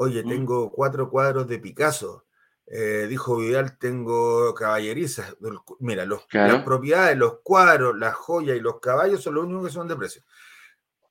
[0.00, 0.28] oye, mm.
[0.28, 2.26] tengo cuatro cuadros de Picasso.
[2.66, 5.36] Eh, dijo Vidal, tengo caballerizas.
[5.80, 9.72] Mira, los, las propiedades, los cuadros, las joyas y los caballos son los únicos que
[9.72, 10.22] son de precio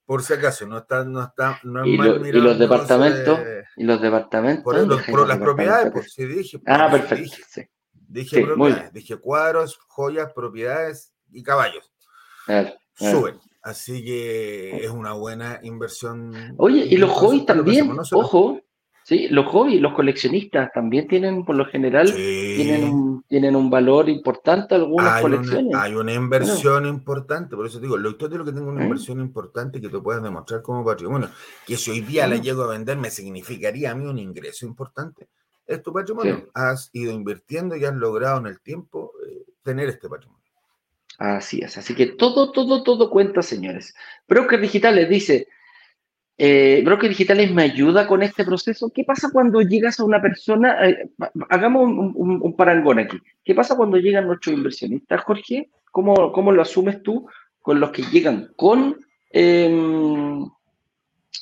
[0.09, 3.39] por si acaso, no está, no está, no es ¿Y, mal ¿Y los departamentos?
[3.77, 4.63] ¿Y los departamentos?
[4.63, 6.59] Por, las propiedades, pues sí dije.
[6.65, 7.15] ah, perfecto.
[7.15, 7.61] Dije, sí.
[7.93, 11.93] dije propiedades, dije cuadros, joyas, propiedades y caballos.
[12.95, 13.39] Suben.
[13.61, 16.55] Así que es una buena inversión.
[16.57, 18.59] Oye, y los hobbies también, ojo,
[19.09, 24.07] Sí, los hobbies, los coleccionistas también tienen, por lo general, tienen, un, tienen un valor
[24.07, 25.73] importante algunas colecciones.
[25.73, 28.83] hay una inversión importante, por eso digo, lo de lo que tengo una ¿Eh?
[28.83, 31.27] inversión importante que te puedas demostrar como patrimonio,
[31.65, 35.27] que si hoy día la llego a vender me significaría a mí un ingreso importante.
[35.65, 36.47] Es tu patrimonio.
[36.53, 40.45] Has ido invirtiendo y has logrado en el tiempo eh, tener este patrimonio.
[41.17, 43.95] Así es, así que todo, todo, todo cuenta, señores.
[44.27, 45.47] Broker Digitales dice,
[46.41, 48.89] eh, Digitales me ayuda con este proceso.
[48.95, 50.87] ¿Qué pasa cuando llegas a una persona?
[50.87, 51.09] Eh,
[51.49, 53.17] hagamos un, parangón aquí.
[53.43, 55.69] ¿Qué pasa cuando llegan nuestros inversionistas, Jorge?
[55.91, 57.27] ¿Cómo, cómo lo asumes tú
[57.59, 58.97] con los que llegan con,
[59.31, 60.47] em,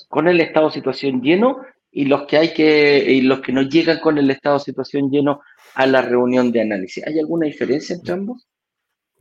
[0.09, 3.61] con el estado de situación lleno y los que hay que y los que no
[3.61, 5.41] llegan con el estado de situación lleno
[5.75, 7.05] a la reunión de análisis?
[7.05, 8.47] ¿Hay alguna diferencia entre ambos?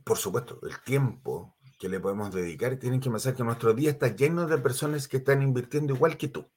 [0.03, 4.07] Por supuesto, el tiempo que le podemos dedicar, tienen que pensar que nuestro día está
[4.07, 6.49] lleno de personas que están invirtiendo igual que tú.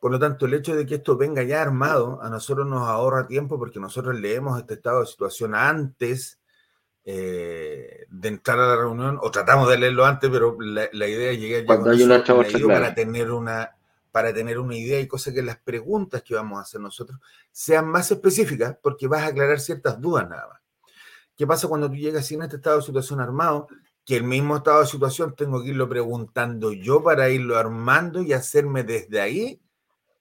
[0.00, 3.26] Por lo tanto, el hecho de que esto venga ya armado, a nosotros nos ahorra
[3.26, 6.38] tiempo porque nosotros leemos este estado de situación antes
[7.04, 11.38] eh, de entrar a la reunión, o tratamos de leerlo antes, pero la, idea es
[11.38, 13.72] llegar ya para tener una
[14.10, 17.20] para tener una idea y cosa que las preguntas que vamos a hacer nosotros
[17.52, 20.60] sean más específicas porque vas a aclarar ciertas dudas nada más.
[21.36, 23.68] ¿Qué pasa cuando tú llegas sin este estado de situación armado?
[24.04, 28.32] Que el mismo estado de situación tengo que irlo preguntando yo para irlo armando y
[28.32, 29.60] hacerme desde ahí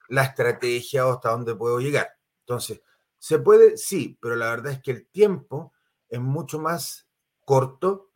[0.10, 2.10] la estrategia o hasta dónde puedo llegar.
[2.42, 2.82] Entonces,
[3.18, 3.78] ¿se puede?
[3.78, 5.72] Sí, pero la verdad es que el tiempo
[6.10, 7.08] es mucho más
[7.46, 8.12] corto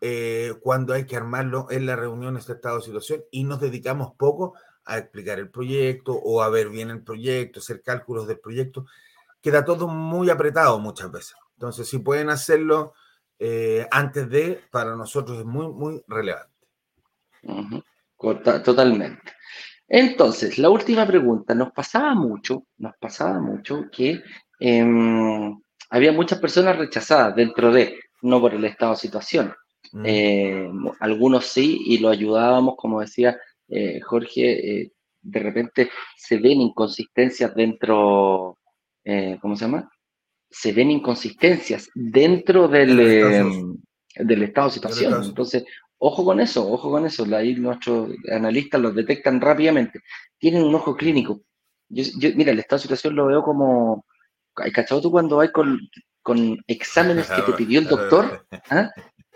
[0.00, 4.12] eh, cuando hay que armarlo en la reunión, este estado de situación, y nos dedicamos
[4.16, 8.86] poco a explicar el proyecto o a ver bien el proyecto, hacer cálculos del proyecto.
[9.40, 11.34] Queda todo muy apretado muchas veces.
[11.56, 12.94] Entonces, si pueden hacerlo
[13.38, 16.52] eh, antes de, para nosotros es muy, muy relevante.
[18.64, 19.32] Totalmente.
[19.86, 24.22] Entonces, la última pregunta, nos pasaba mucho, nos pasaba mucho que
[24.58, 29.54] em, había muchas personas rechazadas dentro de, no por el estado de situación.
[29.92, 30.04] Mm.
[30.06, 33.38] Eh, algunos sí, y lo ayudábamos, como decía
[33.68, 34.90] eh, Jorge,
[35.20, 38.58] de repente se ven inconsistencias dentro,
[39.40, 39.90] ¿cómo se llama?
[40.56, 42.96] Se ven inconsistencias dentro del,
[44.16, 45.24] del estado de situación.
[45.24, 45.64] Entonces,
[45.98, 47.24] ojo con eso, ojo con eso.
[47.34, 50.00] Ahí nuestros analistas los detectan rápidamente.
[50.38, 51.42] Tienen un ojo clínico.
[51.88, 52.04] Yo,
[52.36, 54.06] mira, el estado de situación lo veo como.
[54.56, 55.80] ¿Hay cachado tú cuando vas con,
[56.22, 58.46] con exámenes que te pidió el doctor?
[58.70, 58.90] ¿ah?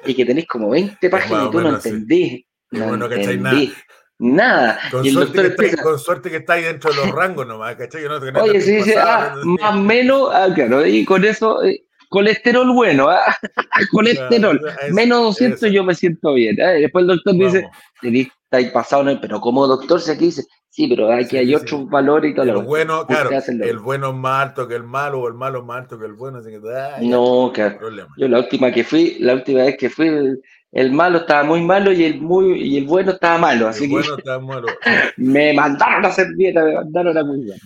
[0.04, 2.44] Y que tenés como 20 páginas y tú no entendís.
[2.70, 3.72] No entendí.
[4.18, 4.78] Nada.
[4.90, 7.10] Con, y el suerte doctor que está, con suerte que está ahí dentro de los
[7.10, 8.02] rangos nomás, ¿cachai?
[8.02, 12.72] Yo no, Oye, sí, sí, ah, más menos, ah, claro, y con eso, eh, colesterol
[12.72, 13.36] bueno, ¿ah?
[13.92, 14.60] colesterol,
[14.92, 16.60] menos 200 yo me siento bien.
[16.60, 16.80] ¿eh?
[16.80, 17.68] Después el doctor dice,
[18.02, 22.32] está ahí pasado, pero como doctor, se aquí dice, sí, pero aquí hay otros valores
[22.32, 22.44] y todo.
[22.44, 25.64] El bueno, claro, el bueno es más alto que el malo, o el malo es
[25.64, 26.38] más alto que el bueno.
[26.38, 26.58] Así que,
[27.02, 27.78] no, claro.
[28.16, 30.42] Yo la última que fui, la última vez que fui, el,
[30.90, 33.68] malo estaba muy malo y el muy y el bueno estaba malo.
[33.68, 34.66] Así el bueno estaba malo.
[35.16, 37.58] me mandaron a hacer dieta, me mandaron a cuidar.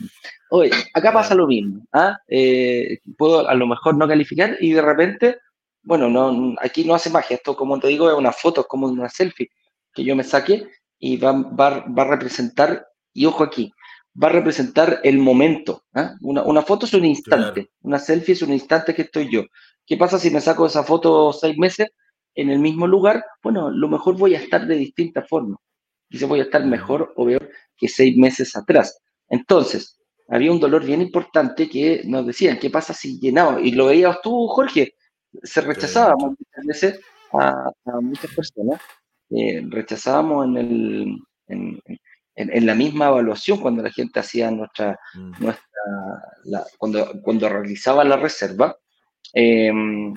[0.51, 1.83] Oye, acá pasa lo mismo.
[1.93, 2.19] ¿ah?
[2.29, 5.39] Eh, puedo a lo mejor no calificar y de repente,
[5.83, 7.37] bueno, no, aquí no hace magia.
[7.37, 9.51] Esto, como te digo, es una foto, es como una selfie
[9.95, 13.73] que yo me saque y va, va, va a representar, y ojo aquí,
[14.23, 15.85] va a representar el momento.
[15.95, 16.15] ¿ah?
[16.21, 19.45] Una, una, foto es un instante, una selfie es un instante que estoy yo.
[19.87, 21.89] ¿Qué pasa si me saco esa foto seis meses
[22.35, 23.25] en el mismo lugar?
[23.43, 25.57] Bueno, lo mejor voy a estar de distinta forma.
[26.09, 28.99] Quizás voy a estar mejor o peor que seis meses atrás.
[29.29, 33.63] Entonces, había un dolor bien importante que nos decían, ¿qué pasa si llenamos?
[33.63, 34.95] Y lo veías tú, Jorge,
[35.43, 37.01] se rechazaba muchas veces
[37.33, 37.71] a,
[38.01, 38.81] muchas personas,
[39.31, 40.57] eh, rechazábamos en,
[41.49, 41.83] el,
[42.35, 45.43] en, la misma evaluación cuando la gente hacía nuestra, mm.
[45.43, 45.69] nuestra
[46.79, 48.77] cuando, cuando realizaba la reserva,
[49.33, 50.15] em,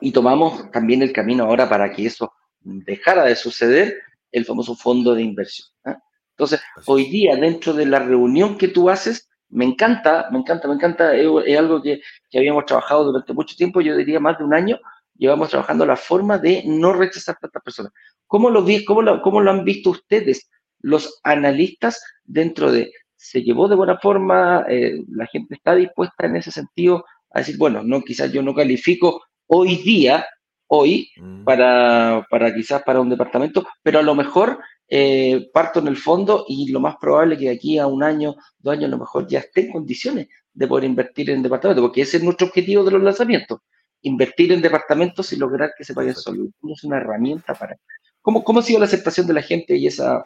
[0.00, 3.96] y tomamos también el camino ahora para que eso dejara de suceder,
[4.32, 5.68] el famoso fondo de inversión.
[5.84, 5.98] ¿ah?
[6.30, 10.74] Entonces, hoy día, dentro de la reunión que tú haces, me encanta, me encanta, me
[10.74, 12.00] encanta, es, algo que,
[12.34, 14.78] habíamos trabajado durante mucho tiempo, yo diría más de un año,
[15.16, 17.92] llevamos trabajando la forma de no rechazar a tantas personas.
[18.26, 23.68] ¿Cómo lo, cómo lo, cómo lo han visto ustedes, los analistas, dentro de, se llevó
[23.68, 28.02] de buena forma, eh, la gente está dispuesta en ese sentido a decir, bueno, no,
[28.02, 30.26] quizás yo no califico hoy día,
[30.68, 31.44] hoy, mm.
[31.44, 36.44] para, para quizás para un departamento, pero a lo mejor eh, parto en el fondo
[36.46, 38.98] y lo más probable es que de aquí a un año, dos años, a lo
[38.98, 42.84] mejor ya esté en condiciones de poder invertir en departamentos, porque ese es nuestro objetivo
[42.84, 43.60] de los lanzamientos,
[44.02, 46.48] invertir en departamentos y lograr que se paguen solo.
[46.72, 47.76] Es una herramienta para...
[48.22, 50.24] ¿Cómo, ¿Cómo ha sido la aceptación de la gente y esa,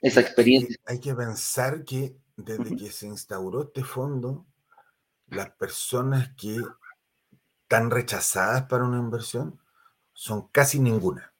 [0.00, 0.76] esa experiencia?
[0.86, 4.46] Hay que, pensar que desde que se instauró este fondo,
[5.28, 6.56] las personas que
[7.72, 9.58] están rechazadas para una inversión
[10.12, 11.32] son casi ninguna.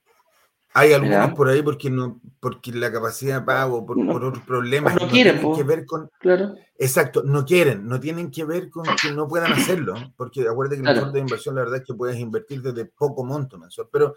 [0.73, 5.07] Hay algunos por ahí porque no, porque la capacidad de pago, por, otros problemas, no,
[5.09, 6.11] quieren, que ver con.
[6.19, 6.55] Claro.
[6.79, 10.89] Exacto, no quieren, no tienen que ver con que no puedan hacerlo, porque acuérdate que
[10.89, 13.89] en el fondo de inversión la verdad es que puedes invertir desde poco monto mensual,
[13.93, 14.15] pero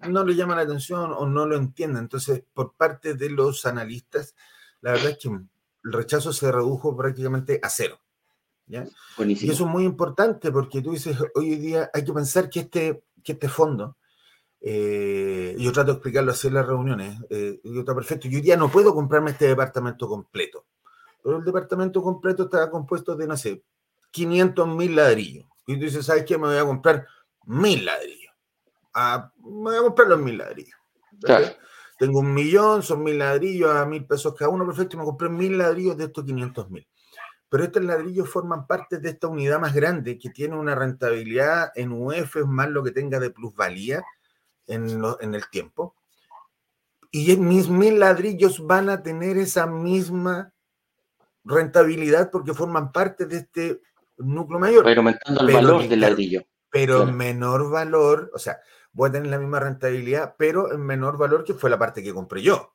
[0.00, 2.02] no le llaman la atención o no lo entienden.
[2.02, 4.34] Entonces, por parte de los analistas,
[4.80, 8.00] la verdad es que el rechazo se redujo prácticamente a cero.
[8.66, 8.86] ¿Ya?
[9.18, 13.04] Y eso es muy importante porque tú dices, hoy día hay que pensar que este,
[13.22, 13.96] que este fondo
[14.64, 17.18] eh, yo trato de explicarlo así en las reuniones.
[17.30, 18.28] Eh, yo está perfecto.
[18.28, 20.66] Yo ya no puedo comprarme este departamento completo.
[21.22, 23.64] Pero el departamento completo está compuesto de, no sé,
[24.12, 25.46] 500 mil ladrillos.
[25.66, 26.38] Y tú dices, ¿sabes qué?
[26.38, 27.06] Me voy a comprar
[27.44, 28.32] mil ladrillos.
[28.94, 30.76] Ah, me voy a comprar los mil ladrillos.
[31.98, 34.96] Tengo un millón, son mil ladrillos a mil pesos cada uno, perfecto.
[34.96, 36.86] Y me compré mil ladrillos de estos 500 mil.
[37.52, 41.92] Pero estos ladrillos forman parte de esta unidad más grande que tiene una rentabilidad en
[41.92, 44.02] UF más lo que tenga de plusvalía
[44.66, 45.94] en, el tiempo.
[47.10, 50.54] Y mis mil ladrillos van a tener esa misma
[51.44, 53.82] rentabilidad porque forman parte de este
[54.16, 54.84] núcleo mayor.
[54.84, 56.44] Pero aumentando el valor del ladrillo.
[56.70, 58.60] Pero en menor valor, o sea,
[58.92, 62.14] voy a tener la misma rentabilidad, pero en menor valor que fue la parte que
[62.14, 62.71] compré yo.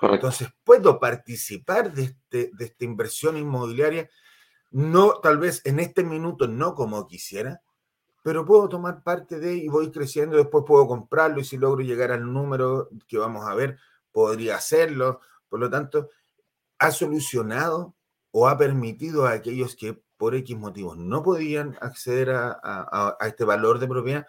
[0.00, 4.10] Entonces, puedo participar de, este, de esta inversión inmobiliaria,
[4.70, 7.62] no tal vez en este minuto, no como quisiera,
[8.24, 12.10] pero puedo tomar parte de y voy creciendo, después puedo comprarlo y si logro llegar
[12.10, 13.78] al número que vamos a ver,
[14.12, 15.20] podría hacerlo.
[15.48, 16.08] Por lo tanto,
[16.78, 17.94] ha solucionado
[18.30, 23.78] o ha permitido a aquellos que por X motivos no podían acceder a, este valor
[23.78, 24.26] de propiedad,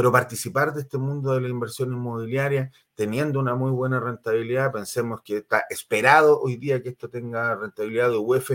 [0.00, 5.20] pero participar de este mundo de la inversión inmobiliaria teniendo una muy buena rentabilidad, pensemos
[5.20, 8.50] que está esperado hoy día que esto tenga rentabilidad de UF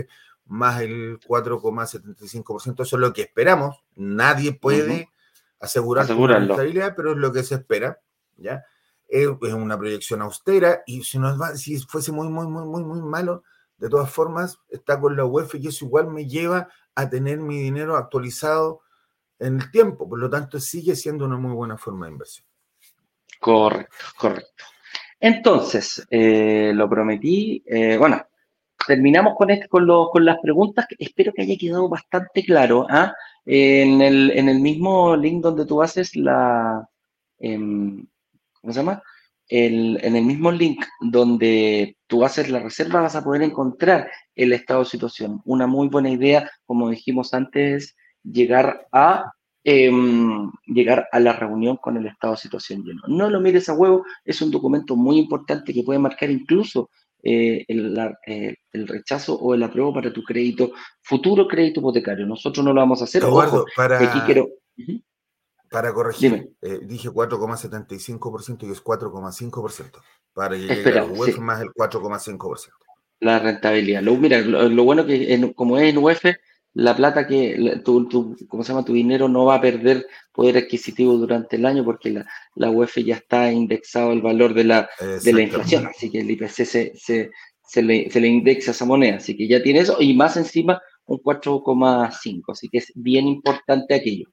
[0.46, 5.08] más el 4,75%, eso es lo que esperamos, nadie puede
[5.60, 8.00] asegurar la rentabilidad, pero es lo que se espera,
[8.36, 8.64] ¿ya?
[9.06, 13.02] Es, una proyección austera y si, nos va, si fuese muy, muy, muy, muy, muy
[13.02, 13.44] malo,
[13.78, 17.60] de todas formas, está con la UEF y eso igual me lleva a tener mi
[17.60, 18.80] dinero actualizado
[19.38, 20.08] en el tiempo.
[20.08, 22.46] Por lo tanto, sigue siendo una muy buena forma de inversión.
[23.40, 24.64] Correcto, correcto.
[25.20, 27.62] Entonces, eh, lo prometí.
[27.66, 28.22] Eh, bueno,
[28.86, 30.86] terminamos con, este, con, con, las preguntas.
[30.98, 32.86] Espero que haya quedado bastante claro.
[32.90, 33.14] ¿ah?
[33.44, 36.88] En, el, en, el, mismo link donde tú haces la.
[37.38, 38.06] Em,
[38.60, 39.02] ¿Cómo se llama?
[39.48, 44.80] en el mismo link donde tú haces la reserva vas a poder encontrar el estado
[44.80, 45.40] de situación.
[45.44, 47.94] Una muy buena idea, como dijimos antes,
[48.30, 49.32] llegar a
[49.64, 53.02] em, llegar a la reunión con el estado de situación lleno.
[53.08, 56.90] No lo mires a huevo, es un documento muy importante que puede marcar incluso
[57.28, 60.70] eh, eh, el, rechazo o el apruebo para tu crédito,
[61.02, 62.24] futuro crédito hipotecario.
[62.24, 63.22] Nosotros no lo vamos a hacer.
[63.22, 63.98] Eduardo, para...
[63.98, 64.48] Aquí quiero...
[65.68, 70.00] Para corregir, eh, dije 4,75% y es 4,5%.
[70.32, 72.70] Para llegar a UEF más el 4,5%.
[73.18, 74.02] La rentabilidad.
[74.02, 76.24] Lo, mira, lo, bueno que como es en UEF,
[76.76, 78.84] la plata que tu, tu, ¿cómo se llama?
[78.84, 82.98] tu dinero no va a perder poder adquisitivo durante el año porque la, la UEF
[82.98, 86.92] ya está indexado el valor de la, de la inflación, así que el IPC se,
[86.94, 87.30] se,
[87.66, 90.78] se, le, se le indexa esa moneda, así que ya tiene eso y más encima
[91.06, 94.26] un 4,5, así que es bien importante aquello.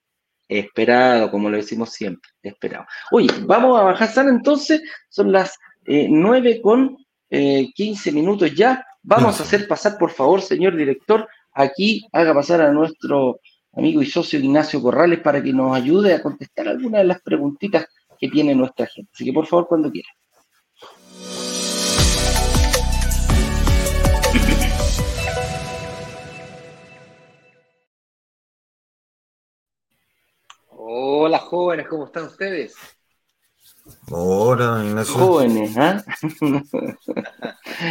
[0.50, 2.86] Esperado, como lo decimos siempre, esperado.
[3.12, 6.98] Oye, vamos a bajar entonces, son las eh, 9 con
[7.30, 8.86] 15 eh, minutos ya.
[9.02, 13.39] Vamos a hacer pasar, por favor, señor director, aquí haga pasar a nuestro
[13.74, 17.88] amigo y socio Ignacio Corrales para que nos ayude a contestar algunas de las preguntitas
[18.20, 19.12] que tiene nuestra gente.
[19.14, 20.10] Así que, por favor, cuando quiera.
[30.70, 32.76] Hola jóvenes, ¿cómo están ustedes?
[34.10, 35.16] Hola, Ignacio.
[35.16, 36.04] Jóvenes, ¿ah?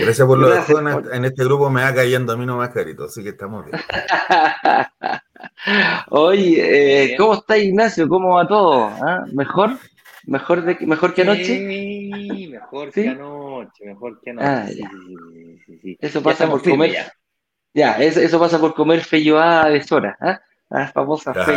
[0.01, 0.97] Gracias por lo de jóvenes.
[1.13, 3.79] En este grupo me va cayendo a mí no más carito, así que estamos bien.
[6.11, 8.09] Oye, eh, ¿cómo está Ignacio?
[8.09, 8.87] ¿Cómo va todo?
[8.87, 9.25] ¿Ah?
[9.33, 9.79] ¿Mejor?
[10.25, 11.45] ¿Mejor, de, ¿Mejor que anoche?
[11.45, 14.47] Sí, mejor que anoche, mejor que anoche.
[14.47, 16.95] Ah, sí, sí, eso pasa por comer.
[17.75, 20.17] Ya, eso, eso, pasa por comer feyoada de Sora.
[20.21, 20.41] ¿ah?
[20.73, 21.53] Las famosas fe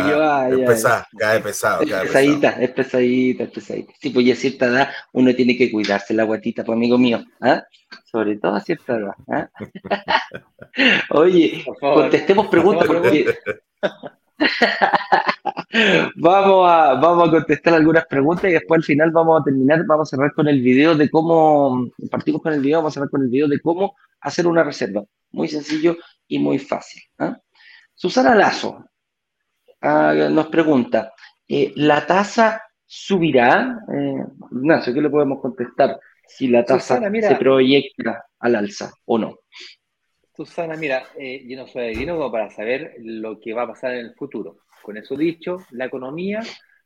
[0.50, 1.80] Es pesado, cae pesado.
[1.80, 3.92] Es pesadita, es pesadita, es pesadita.
[3.98, 7.24] Sí, pues ya a cierta edad uno tiene que cuidarse la guatita, pues amigo mío.
[7.40, 7.62] ¿ah?
[8.04, 9.14] Sobre todo a cierta edad.
[9.28, 9.48] ¿ah?
[11.10, 13.34] Oye, contestemos preguntas porque.
[16.16, 20.12] vamos, a, vamos a contestar algunas preguntas y después al final vamos a terminar, vamos
[20.12, 23.22] a cerrar con el video de cómo, partimos con el video, vamos a cerrar con
[23.22, 25.02] el video de cómo hacer una reserva.
[25.30, 25.96] Muy sencillo
[26.28, 27.00] y muy fácil.
[27.18, 27.38] ¿ah?
[27.94, 28.84] Susana Lazo
[29.80, 31.12] Nos pregunta,
[31.48, 33.78] eh, ¿la tasa subirá?
[33.92, 36.00] Eh, Ignacio, ¿qué le podemos contestar?
[36.26, 39.38] Si la tasa se proyecta al alza o no.
[40.34, 44.06] Susana, mira, eh, yo no soy adivino para saber lo que va a pasar en
[44.06, 44.58] el futuro.
[44.82, 46.42] Con eso dicho, la economía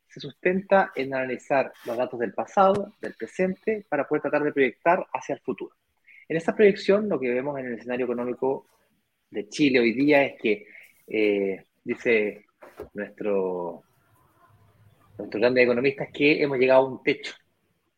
[0.07, 5.07] se sustenta en analizar los datos del pasado, del presente, para poder tratar de proyectar
[5.13, 5.75] hacia el futuro.
[6.29, 8.67] En esta proyección, lo que vemos en el escenario económico
[9.31, 10.67] de Chile hoy día es que,
[11.83, 12.47] dice
[12.95, 13.83] nuestro,
[15.19, 17.35] nuestro grande economista, es que hemos llegado a un techo.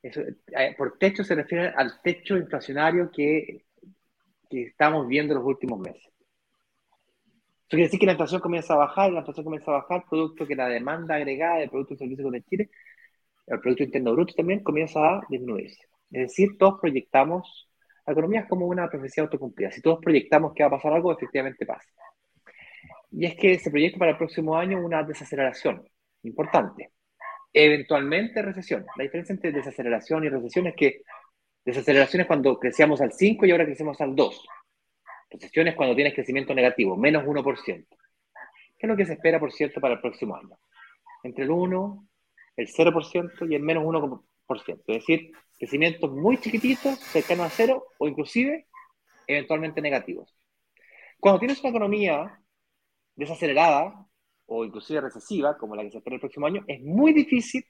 [0.03, 3.65] Eh, por techo se refiere al techo inflacionario que,
[4.51, 6.03] que estamos viendo en los últimos meses.
[6.05, 10.47] Eso quiere decir que la inflación comienza a bajar, la inflación comienza a bajar, producto
[10.47, 12.71] que la demanda agregada de productos y servicios de Chile,
[13.47, 15.87] el Producto Interno Bruto también comienza a disminuirse.
[16.11, 17.69] Es decir, todos proyectamos,
[18.07, 19.71] la economía es como una profecía autocumplida.
[19.73, 21.89] Si todos proyectamos que va a pasar algo, efectivamente pasa
[23.13, 25.87] y es que se proyecta para el próximo año una desaceleración
[26.23, 26.93] importante.
[27.53, 28.87] Eventualmente recesión.
[28.97, 31.03] La diferencia entre desaceleración y recesión es que
[31.65, 34.47] desaceleración es cuando crecíamos al 5 y ahora crecemos al 2.
[35.31, 37.65] Recesión es cuando tienes crecimiento negativo, menos 1%.
[37.65, 40.59] ¿Qué es lo que se espera, por cierto, para el próximo año?
[41.23, 42.09] Entre el 1,
[42.57, 44.23] el 0% y el menos 1%.
[44.69, 48.67] Es decir, crecimientos muy chiquititos, cercanos a cero o inclusive
[49.27, 50.35] eventualmente negativos.
[51.21, 52.42] Cuando tienes una economía
[53.15, 54.07] desacelerada
[54.47, 57.65] o inclusive recesiva, como la que se espera el próximo año, es muy difícil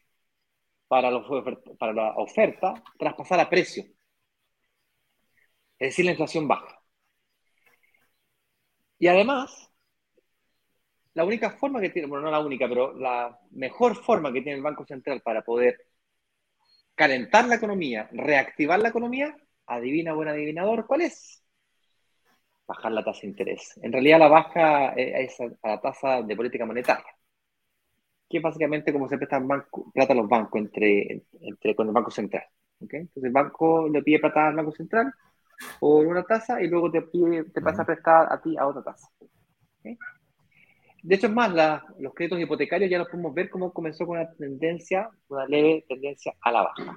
[0.88, 1.24] para, los,
[1.78, 3.84] para la oferta traspasar a precio.
[5.78, 6.82] Es decir, la inflación baja.
[8.99, 9.70] Y además,
[11.14, 14.57] la única forma que tiene, bueno, no la única, pero la mejor forma que tiene
[14.57, 15.78] el Banco Central para poder
[16.95, 19.36] calentar la economía, reactivar la economía,
[19.66, 21.41] adivina buen adivinador, ¿cuál es?
[22.66, 23.78] Bajar la tasa de interés.
[23.82, 27.04] En realidad la baja es a la tasa de política monetaria,
[28.28, 29.46] que es básicamente como se prestan
[29.92, 32.44] plata a los bancos entre, entre, con el Banco Central.
[32.80, 35.12] Entonces el banco le pide plata al Banco Central
[35.78, 38.82] por una tasa y luego te, pide, te pasa a prestar a ti a otra
[38.82, 39.08] tasa.
[41.02, 41.52] De hecho, es más,
[41.98, 46.32] los créditos hipotecarios ya los podemos ver cómo comenzó con una tendencia, una leve tendencia
[46.40, 46.96] a la baja.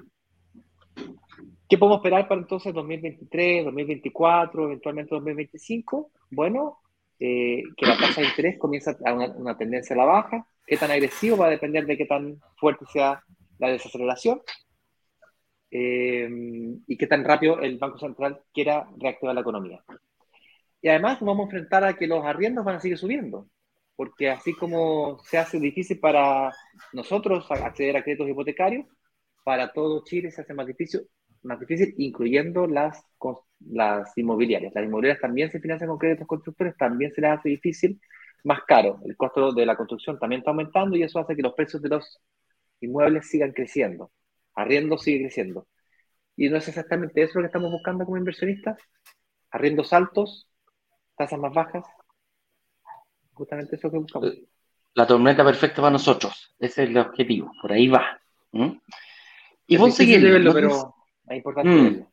[1.68, 6.10] ¿Qué podemos esperar para entonces 2023, 2024, eventualmente 2025?
[6.30, 6.78] Bueno,
[7.18, 10.46] eh, que la tasa de interés comienza a una, tendencia a la baja.
[10.66, 13.22] ¿Qué tan agresivo va a depender de qué tan fuerte sea
[13.58, 14.42] la desaceleración?
[15.70, 16.28] Eh,
[16.86, 19.82] y qué tan rápido el Banco Central quiera reactivar la economía.
[20.80, 23.48] Y además vamos a enfrentar a que los arriendos van a seguir subiendo
[23.96, 26.52] porque así como se hace difícil para
[26.92, 28.86] nosotros acceder a créditos hipotecarios,
[29.42, 31.08] para todo Chile se hace más difícil,
[31.42, 33.04] más difícil incluyendo las,
[33.60, 34.74] las inmobiliarias.
[34.74, 38.00] Las inmobiliarias también se financian con créditos constructores, también se les hace difícil,
[38.44, 39.00] más caro.
[39.04, 41.88] El costo de la construcción también está aumentando y eso hace que los precios de
[41.88, 42.20] los
[42.80, 44.10] inmuebles sigan creciendo.
[44.54, 45.66] Arriendo sigue creciendo.
[46.36, 48.78] Y no es exactamente eso lo que estamos buscando como inversionistas.
[49.50, 50.48] Arriendos altos,
[51.16, 51.84] tasas más bajas,
[53.32, 54.32] justamente eso que buscamos.
[54.94, 58.20] La tormenta perfecta para nosotros, ese es el objetivo, por ahí va.
[59.66, 60.95] Y Bonseguel, pero
[61.28, 62.06] es importante mm.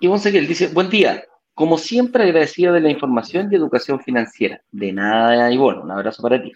[0.00, 4.62] Y Bonseguel dice, buen día, como siempre agradecido de la información y educación financiera.
[4.70, 6.52] De nada y bueno, un abrazo para ti.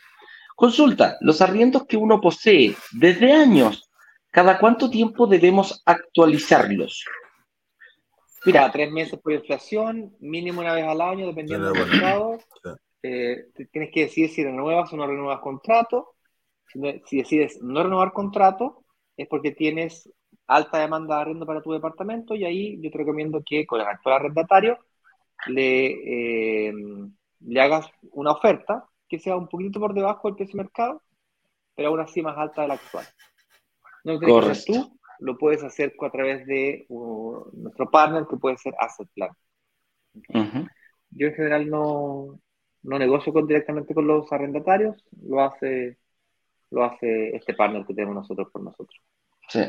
[0.57, 3.91] Consulta, los arriendos que uno posee desde años,
[4.31, 7.05] ¿cada cuánto tiempo debemos actualizarlos?
[8.47, 12.39] Mira, tres meses por inflación, mínimo una vez al año, dependiendo del mercado.
[13.03, 16.15] Eh, tienes que decidir si renuevas o no renuevas contrato.
[17.07, 18.85] Si, decides no renovar contrato,
[19.17, 20.11] es porque tienes
[20.47, 23.87] alta demanda de arriendo para tu departamento y ahí yo te recomiendo que con el
[23.87, 24.79] actual arrendatario
[25.47, 26.75] le, eh,
[27.41, 31.03] le hagas una oferta que sea un poquito por debajo del precio de mercado,
[31.75, 33.07] pero aún así más alta de la actual.
[34.05, 38.27] No lo tienes que hacer tú, lo puedes hacer a través de uh, nuestro partner
[38.29, 39.31] que puede ser Asset Plan.
[41.11, 42.41] Yo en general no,
[42.83, 45.99] no negocio con, directamente con los arrendatarios, lo hace,
[46.71, 49.01] lo hace este partner que tenemos nosotros por nosotros.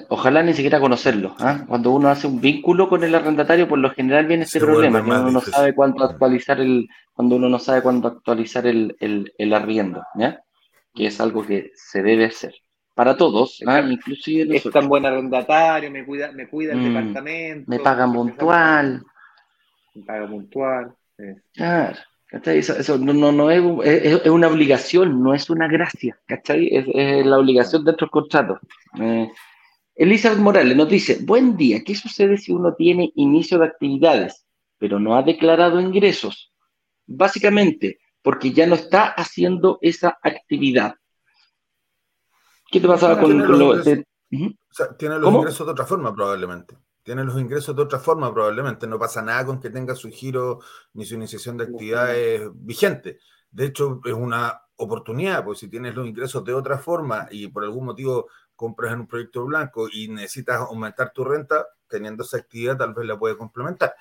[0.09, 1.35] Ojalá ni siquiera conocerlo.
[1.39, 1.65] ¿ah?
[1.67, 5.09] Cuando uno hace un vínculo con el arrendatario, por lo general viene ese problema, que
[5.09, 10.03] uno no sabe cuánto actualizar el, cuando uno no sabe cuándo actualizar el, el, arriendo,
[10.15, 10.41] ¿ya?
[10.93, 12.55] que es algo que se debe hacer.
[12.93, 13.81] Para todos, ¿ah?
[13.81, 17.69] inclusive Es tan buen arrendatario, me cuida, me cuida el mm, departamento.
[17.69, 19.03] Me paga puntual.
[19.93, 20.95] Me paga puntual.
[21.53, 21.97] Claro.
[22.43, 23.61] Eso, no, no, es,
[24.03, 26.67] es, una obligación, no es una gracia, ¿cachai?
[26.71, 28.59] Es, la obligación dentro del contrato.
[29.95, 34.45] Elizabeth Morales nos dice, buen día, ¿qué sucede si uno tiene inicio de actividades,
[34.77, 36.53] pero no ha declarado ingresos?
[37.05, 40.95] Básicamente, porque ya no está haciendo esa actividad.
[42.69, 43.81] ¿Qué te pasa con, lo...
[44.97, 46.75] tiene los ingresos de otra forma, probablemente
[47.05, 48.87] tiene los ingresos de otra forma probablemente.
[48.87, 50.59] No pasa nada con que tenga su giro
[50.93, 53.19] ni su iniciación de actividades vigente.
[53.51, 57.63] De hecho, es una oportunidad, pues si tienes los ingresos de otra forma y por
[57.63, 62.77] algún motivo compras en un proyecto blanco y necesitas aumentar tu renta, teniendo esa actividad
[62.77, 63.93] tal vez la puede complementar.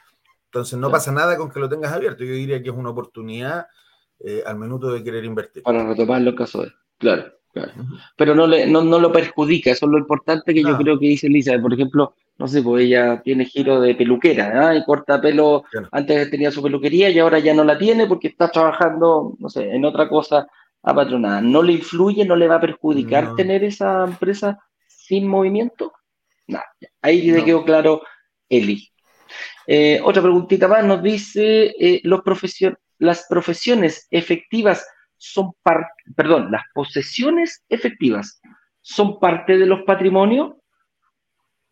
[0.46, 2.24] Entonces no pasa nada con que lo tengas abierto.
[2.24, 3.66] Yo diría que es una oportunidad
[4.20, 5.62] eh, al minuto de querer invertir.
[5.64, 6.72] Para retomar lo caso de...
[6.98, 7.72] Claro, claro.
[8.16, 11.06] Pero no, le, no, no, lo perjudica, eso es lo importante que yo creo que
[11.06, 11.58] dice Lisa.
[11.60, 14.76] Por ejemplo, no sé, pues ella tiene giro de peluquera, ¿ah?
[14.76, 18.48] y corta pelo, antes tenía su peluquería y ahora ya no la tiene porque está
[18.48, 20.46] trabajando, no sé, en otra cosa
[20.84, 21.40] apatronada.
[21.40, 25.92] ¿No le influye, no le va a perjudicar tener esa empresa sin movimiento?
[26.46, 26.66] Nada,
[27.02, 28.02] ahí le quedó claro
[28.48, 28.90] Eli.
[29.66, 32.20] Eh, otra preguntita más nos dice, eh, los
[32.98, 38.40] las profesiones efectivas son parte, perdón, las posesiones efectivas
[38.80, 40.52] son parte de los patrimonios.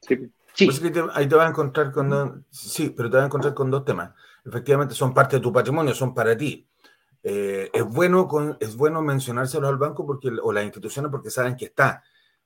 [0.00, 0.18] Sí.
[0.54, 0.66] Sí.
[0.66, 0.82] Pues
[1.14, 4.10] ahí te vas a encontrar con sí, pero te vas a encontrar con dos temas.
[4.44, 6.68] Efectivamente, son parte de tu patrimonio, son para ti.
[7.22, 11.56] Eh, es, bueno con, es bueno mencionárselo al banco porque, o las instituciones porque saben
[11.56, 12.02] que está,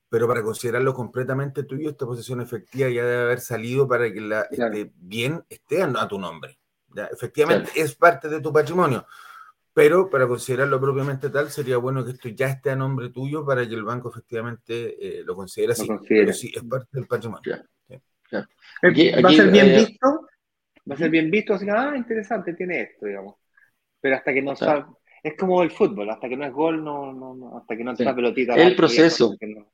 [0.09, 4.43] pero para considerarlo completamente tuyo, esta posesión efectiva ya debe haber salido para que la
[4.43, 6.59] este, bien esté a, tu nombre.
[6.95, 7.07] ¿ya?
[7.07, 9.07] Efectivamente, es parte de tu patrimonio,
[9.73, 13.67] pero para considerarlo propiamente tal, sería bueno que esto ya esté a nombre tuyo para
[13.67, 15.89] que el banco efectivamente eh, lo considere así.
[16.09, 17.57] Pero sí, es parte del patrimonio.
[17.89, 18.01] Eh,
[19.23, 20.29] va a ser bien eh, visto,
[20.89, 23.35] va a ser bien visto, así, ah, interesante, tiene esto, digamos.
[24.07, 24.85] Pero hasta que no sabe,
[25.25, 28.05] Es como el fútbol, hasta que no es gol, no, no, hasta que no Sí.
[28.05, 28.55] pelotita.
[28.55, 29.35] El proceso.
[29.41, 29.67] no-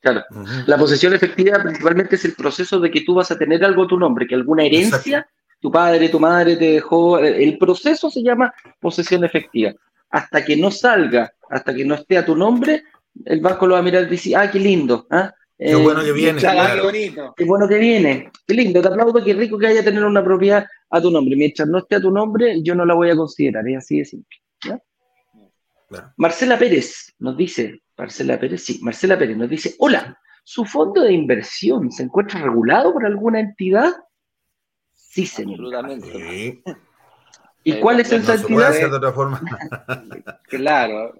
[0.00, 0.22] Claro.
[0.66, 3.86] La posesión efectiva principalmente es el proceso de que tú vas a tener algo a
[3.86, 5.30] tu nombre, que alguna herencia, Exacto.
[5.60, 7.18] tu padre, tu madre te dejó.
[7.18, 9.72] El proceso se llama posesión efectiva.
[10.08, 12.84] Hasta que no salga, hasta que no esté a tu nombre,
[13.26, 15.06] el banco lo va a mirar y dice, ah, qué lindo.
[15.10, 15.34] ¿ah?
[15.56, 16.40] Qué Eh, bueno que viene.
[16.40, 16.74] claro.
[16.74, 17.34] qué bonito.
[17.36, 18.30] Qué bueno que viene.
[18.46, 21.36] Qué lindo, te aplaudo, qué rico que haya tener una propiedad a tu nombre.
[21.36, 23.66] Mientras no esté a tu nombre, yo no la voy a considerar.
[23.68, 24.38] Es así de simple.
[24.66, 24.78] ¿ya?
[25.88, 26.12] Claro.
[26.16, 31.12] Marcela Pérez nos dice, Marcela Pérez, sí, Marcela Pérez nos dice, hola, ¿su fondo de
[31.12, 33.92] inversión se encuentra regulado por alguna entidad?
[34.92, 35.54] Sí, señor.
[35.74, 36.12] Absolutamente.
[36.12, 36.62] Sí.
[37.66, 38.70] ¿Y cuál es No esa se puede entidad?
[38.70, 39.40] hacer de otra forma.
[40.48, 41.14] Claro,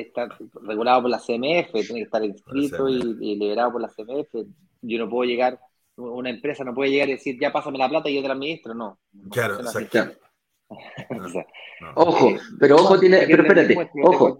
[0.00, 0.28] está
[0.62, 4.46] regulado por la CMF, tiene que estar inscrito y, y liberado por la CMF.
[4.82, 5.58] Yo no puedo llegar,
[5.96, 8.34] una empresa no puede llegar y decir, ya pásame la plata y yo te la
[8.34, 8.98] administro, no.
[9.12, 9.78] No Claro, así.
[9.84, 10.18] exacto.
[11.10, 11.46] O sea,
[11.80, 11.92] No.
[11.94, 12.30] Ojo,
[12.60, 14.38] pero ojo tiene, pero espérate, ojo,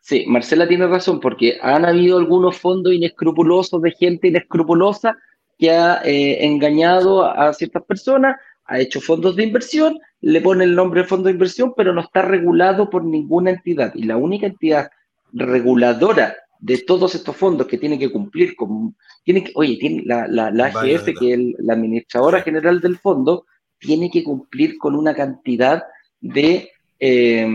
[0.00, 5.16] Sí, Marcela tiene razón, porque han habido algunos fondos inescrupulosos de gente inescrupulosa
[5.58, 8.36] que ha eh, engañado a ciertas personas,
[8.70, 12.00] ha hecho fondos de inversión, le pone el nombre de fondo de inversión, pero no
[12.00, 13.92] está regulado por ninguna entidad.
[13.94, 14.90] Y la única entidad
[15.32, 18.94] reguladora de todos estos fondos que tiene que cumplir con,
[19.24, 23.46] tiene que, oye, tiene la, la, la AGF, que es la administradora general del fondo,
[23.78, 25.82] tiene que cumplir con una cantidad
[26.20, 26.70] de
[27.02, 27.46] eh,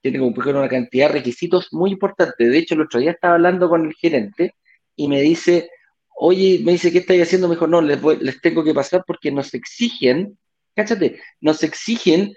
[0.00, 2.50] tiene que cumplir con una cantidad de requisitos muy importantes.
[2.50, 4.54] De hecho, el otro día estaba hablando con el gerente
[4.96, 5.68] y me dice,
[6.16, 7.48] oye, me dice, ¿qué estáis haciendo?
[7.48, 10.38] Me dijo, no, les, voy- les tengo que pasar porque nos exigen,
[10.78, 12.32] cáchate, nos exigen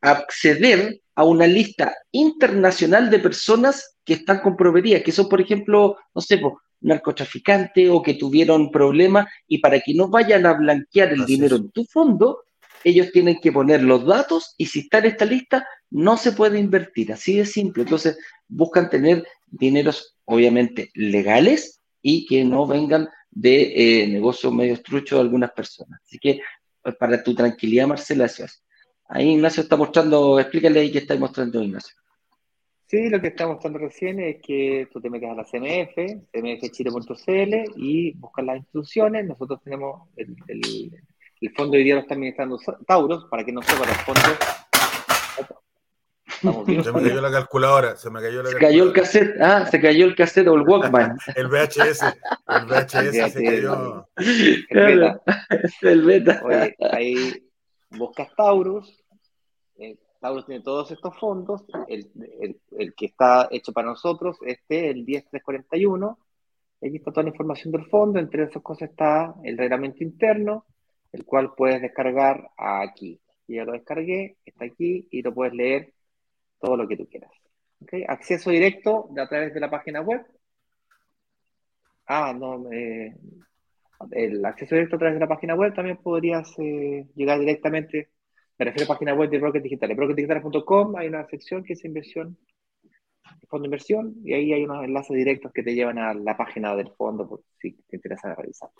[0.00, 6.20] acceder a una lista internacional de personas que están comprometidas, que son, por ejemplo, no
[6.20, 11.22] sé, po, narcotraficantes o que tuvieron problemas y para que no vayan a blanquear el
[11.22, 11.62] Así dinero es.
[11.62, 12.42] en tu fondo,
[12.82, 16.58] ellos tienen que poner los datos y si está en esta lista, no se puede
[16.58, 17.12] invertir.
[17.12, 17.84] Así de simple.
[17.84, 18.18] Entonces,
[18.48, 25.22] buscan tener dineros, obviamente, legales y que no vengan de eh, negocios medio truchos de
[25.22, 26.00] algunas personas.
[26.04, 26.42] Así que, pues,
[26.98, 28.28] para tu tranquilidad, Marcela.
[29.08, 31.94] Ahí Ignacio está mostrando, explícale ahí qué está mostrando Ignacio.
[32.88, 35.96] Sí, lo que está mostrando recién es que tú te metes a la CMF,
[36.32, 39.26] cmfchile.cl y buscas las instrucciones.
[39.26, 40.92] Nosotros tenemos el, el-
[41.38, 44.38] el fondo hoy día lo está administrando Tauros, para que no sepa los fondos.
[46.40, 49.80] Se me cayó la calculadora, se me cayó la Se cayó el cassette, ah, se
[49.80, 51.16] cayó el cassette o el Walkman.
[51.36, 54.08] El VHS, el VHS se cayó.
[54.16, 55.22] El beta.
[55.82, 56.42] el beta.
[56.44, 57.50] Oye, ahí
[57.90, 59.02] buscas Taurus.
[59.78, 61.64] eh, Taurus tiene todos estos fondos.
[61.88, 62.10] El,
[62.40, 66.18] el- el que está hecho para nosotros, este, el 10341.
[66.82, 68.18] Aquí está toda la información del fondo.
[68.18, 70.66] Entre esas cosas está el reglamento interno,
[71.12, 73.20] el cual puedes descargar aquí.
[73.48, 75.92] Yo ya lo descargué, está aquí y lo puedes leer
[76.60, 77.30] todo lo que tú quieras.
[77.82, 77.94] ¿Ok?
[78.08, 80.24] Acceso directo de a través de la página web.
[82.06, 83.14] Ah, no, eh,
[84.12, 88.10] el acceso directo a través de la página web también podrías eh, llegar directamente.
[88.58, 89.90] Me refiero a página web de Broker Digital.
[89.90, 92.38] En brokerdigitales.com hay una sección que es inversión,
[93.48, 96.74] fondo de inversión, y ahí hay unos enlaces directos que te llevan a la página
[96.74, 98.70] del fondo por si te interesa revisar.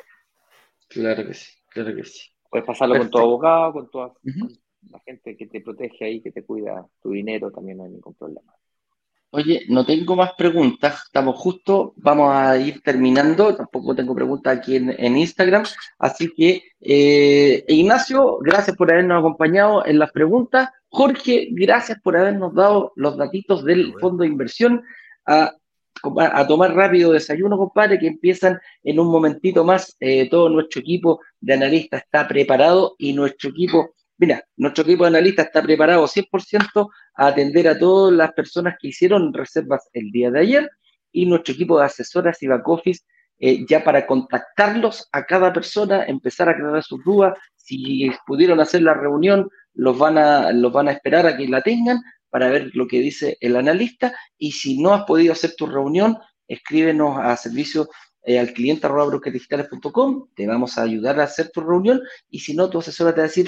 [0.89, 2.31] Claro que sí, claro que sí.
[2.49, 4.49] Puedes pasarlo con tu abogado, con Ujú.
[4.91, 8.15] La gente que te protege ahí, que te cuida tu dinero, también no hay ningún
[8.15, 8.53] problema.
[9.31, 14.77] Oye, no tengo más preguntas, estamos justo, vamos a ir terminando, tampoco tengo preguntas aquí
[14.77, 15.65] en, en Instagram,
[15.99, 20.71] así que eh, Ignacio, gracias por habernos acompañado en las preguntas.
[20.89, 23.99] Jorge, gracias por habernos dado los datitos del Bueno.
[23.99, 24.83] fondo de inversión.
[25.27, 25.53] A,
[26.03, 29.97] a tomar rápido desayuno, compadre, que empiezan en un momentito más.
[29.99, 35.09] Eh, todo nuestro equipo de analistas está preparado y nuestro equipo, mira, nuestro equipo de
[35.09, 40.31] analistas está preparado 100% a atender a todas las personas que hicieron reservas el día
[40.31, 40.71] de ayer
[41.13, 43.03] y nuestro equipo de asesoras y back office
[43.39, 48.83] eh, ya para contactarlos a cada persona, empezar a aclarar sus dudas, si pudieron hacer
[48.83, 52.71] la reunión, los van a, los van a esperar a que la tengan para ver
[52.75, 54.15] lo que dice el analista.
[54.39, 56.17] Y si no has podido hacer tu reunión,
[56.49, 57.89] escríbenos a servicio
[58.23, 59.21] eh, al cliente arroba
[60.35, 62.01] te vamos a ayudar a hacer tu reunión.
[62.31, 63.47] Y si no, tu asesora te va a decir,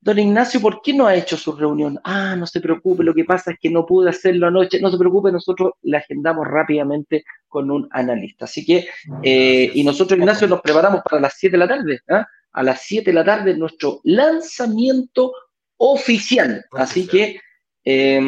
[0.00, 1.98] Don Ignacio, ¿por qué no ha hecho su reunión?
[2.04, 4.80] Ah, no se preocupe, lo que pasa es que no pude hacerlo anoche.
[4.80, 8.44] No se preocupe, nosotros la agendamos rápidamente con un analista.
[8.44, 8.86] Así que,
[9.22, 12.00] eh, y nosotros, Ignacio, nos preparamos para las 7 de la tarde.
[12.10, 12.26] ¿ah?
[12.52, 15.32] A las 7 de la tarde, nuestro lanzamiento
[15.78, 16.64] oficial.
[16.72, 17.40] Así que
[17.84, 18.20] eh,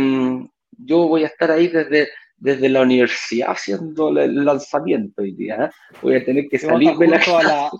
[0.77, 5.57] yo voy a estar ahí desde, desde la universidad haciendo el lanzamiento hoy día.
[5.65, 5.71] ¿ah?
[6.03, 7.71] Voy a tener que salirme la a la-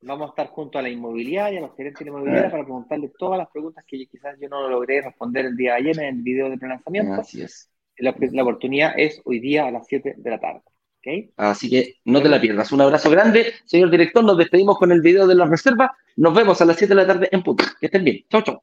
[0.00, 3.12] vamos a estar junto a la inmobiliaria, a los gerentes de la inmobiliaria, para preguntarle
[3.18, 6.22] todas las preguntas que quizás yo no logré responder el día de ayer en el
[6.22, 7.20] video de prelanzamiento.
[7.20, 7.70] Así es.
[7.96, 10.62] La, la oportunidad es hoy día a las 7 de la tarde.
[10.98, 11.30] ¿ok?
[11.36, 12.70] Así que no te la pierdas.
[12.72, 14.24] Un abrazo grande, señor director.
[14.24, 15.96] Nos despedimos con el video de la reserva.
[16.16, 17.64] Nos vemos a las 7 de la tarde en punto.
[17.80, 18.24] Que estén bien.
[18.30, 18.62] Chau, chau.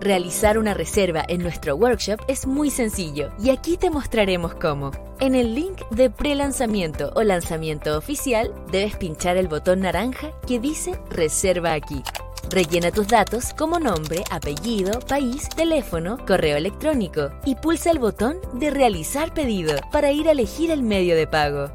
[0.00, 4.90] Realizar una reserva en nuestro workshop es muy sencillo y aquí te mostraremos cómo.
[5.20, 10.92] En el link de pre-lanzamiento o lanzamiento oficial debes pinchar el botón naranja que dice
[11.10, 12.02] Reserva aquí.
[12.50, 18.70] Rellena tus datos como nombre, apellido, país, teléfono, correo electrónico y pulsa el botón de
[18.70, 21.70] Realizar pedido para ir a elegir el medio de pago.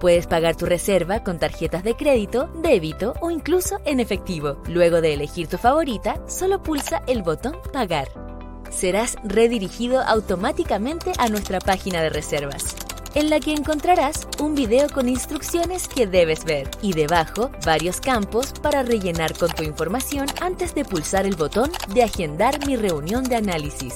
[0.00, 4.62] Puedes pagar tu reserva con tarjetas de crédito, débito o incluso en efectivo.
[4.68, 8.08] Luego de elegir tu favorita, solo pulsa el botón Pagar.
[8.70, 12.76] Serás redirigido automáticamente a nuestra página de reservas,
[13.14, 18.52] en la que encontrarás un video con instrucciones que debes ver y debajo varios campos
[18.62, 23.36] para rellenar con tu información antes de pulsar el botón de Agendar mi reunión de
[23.36, 23.94] análisis.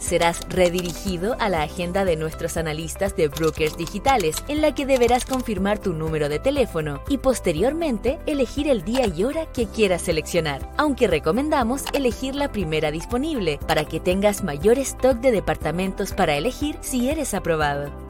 [0.00, 5.24] Serás redirigido a la agenda de nuestros analistas de brokers digitales, en la que deberás
[5.24, 10.68] confirmar tu número de teléfono y posteriormente elegir el día y hora que quieras seleccionar,
[10.76, 16.76] aunque recomendamos elegir la primera disponible para que tengas mayor stock de departamentos para elegir
[16.80, 18.09] si eres aprobado.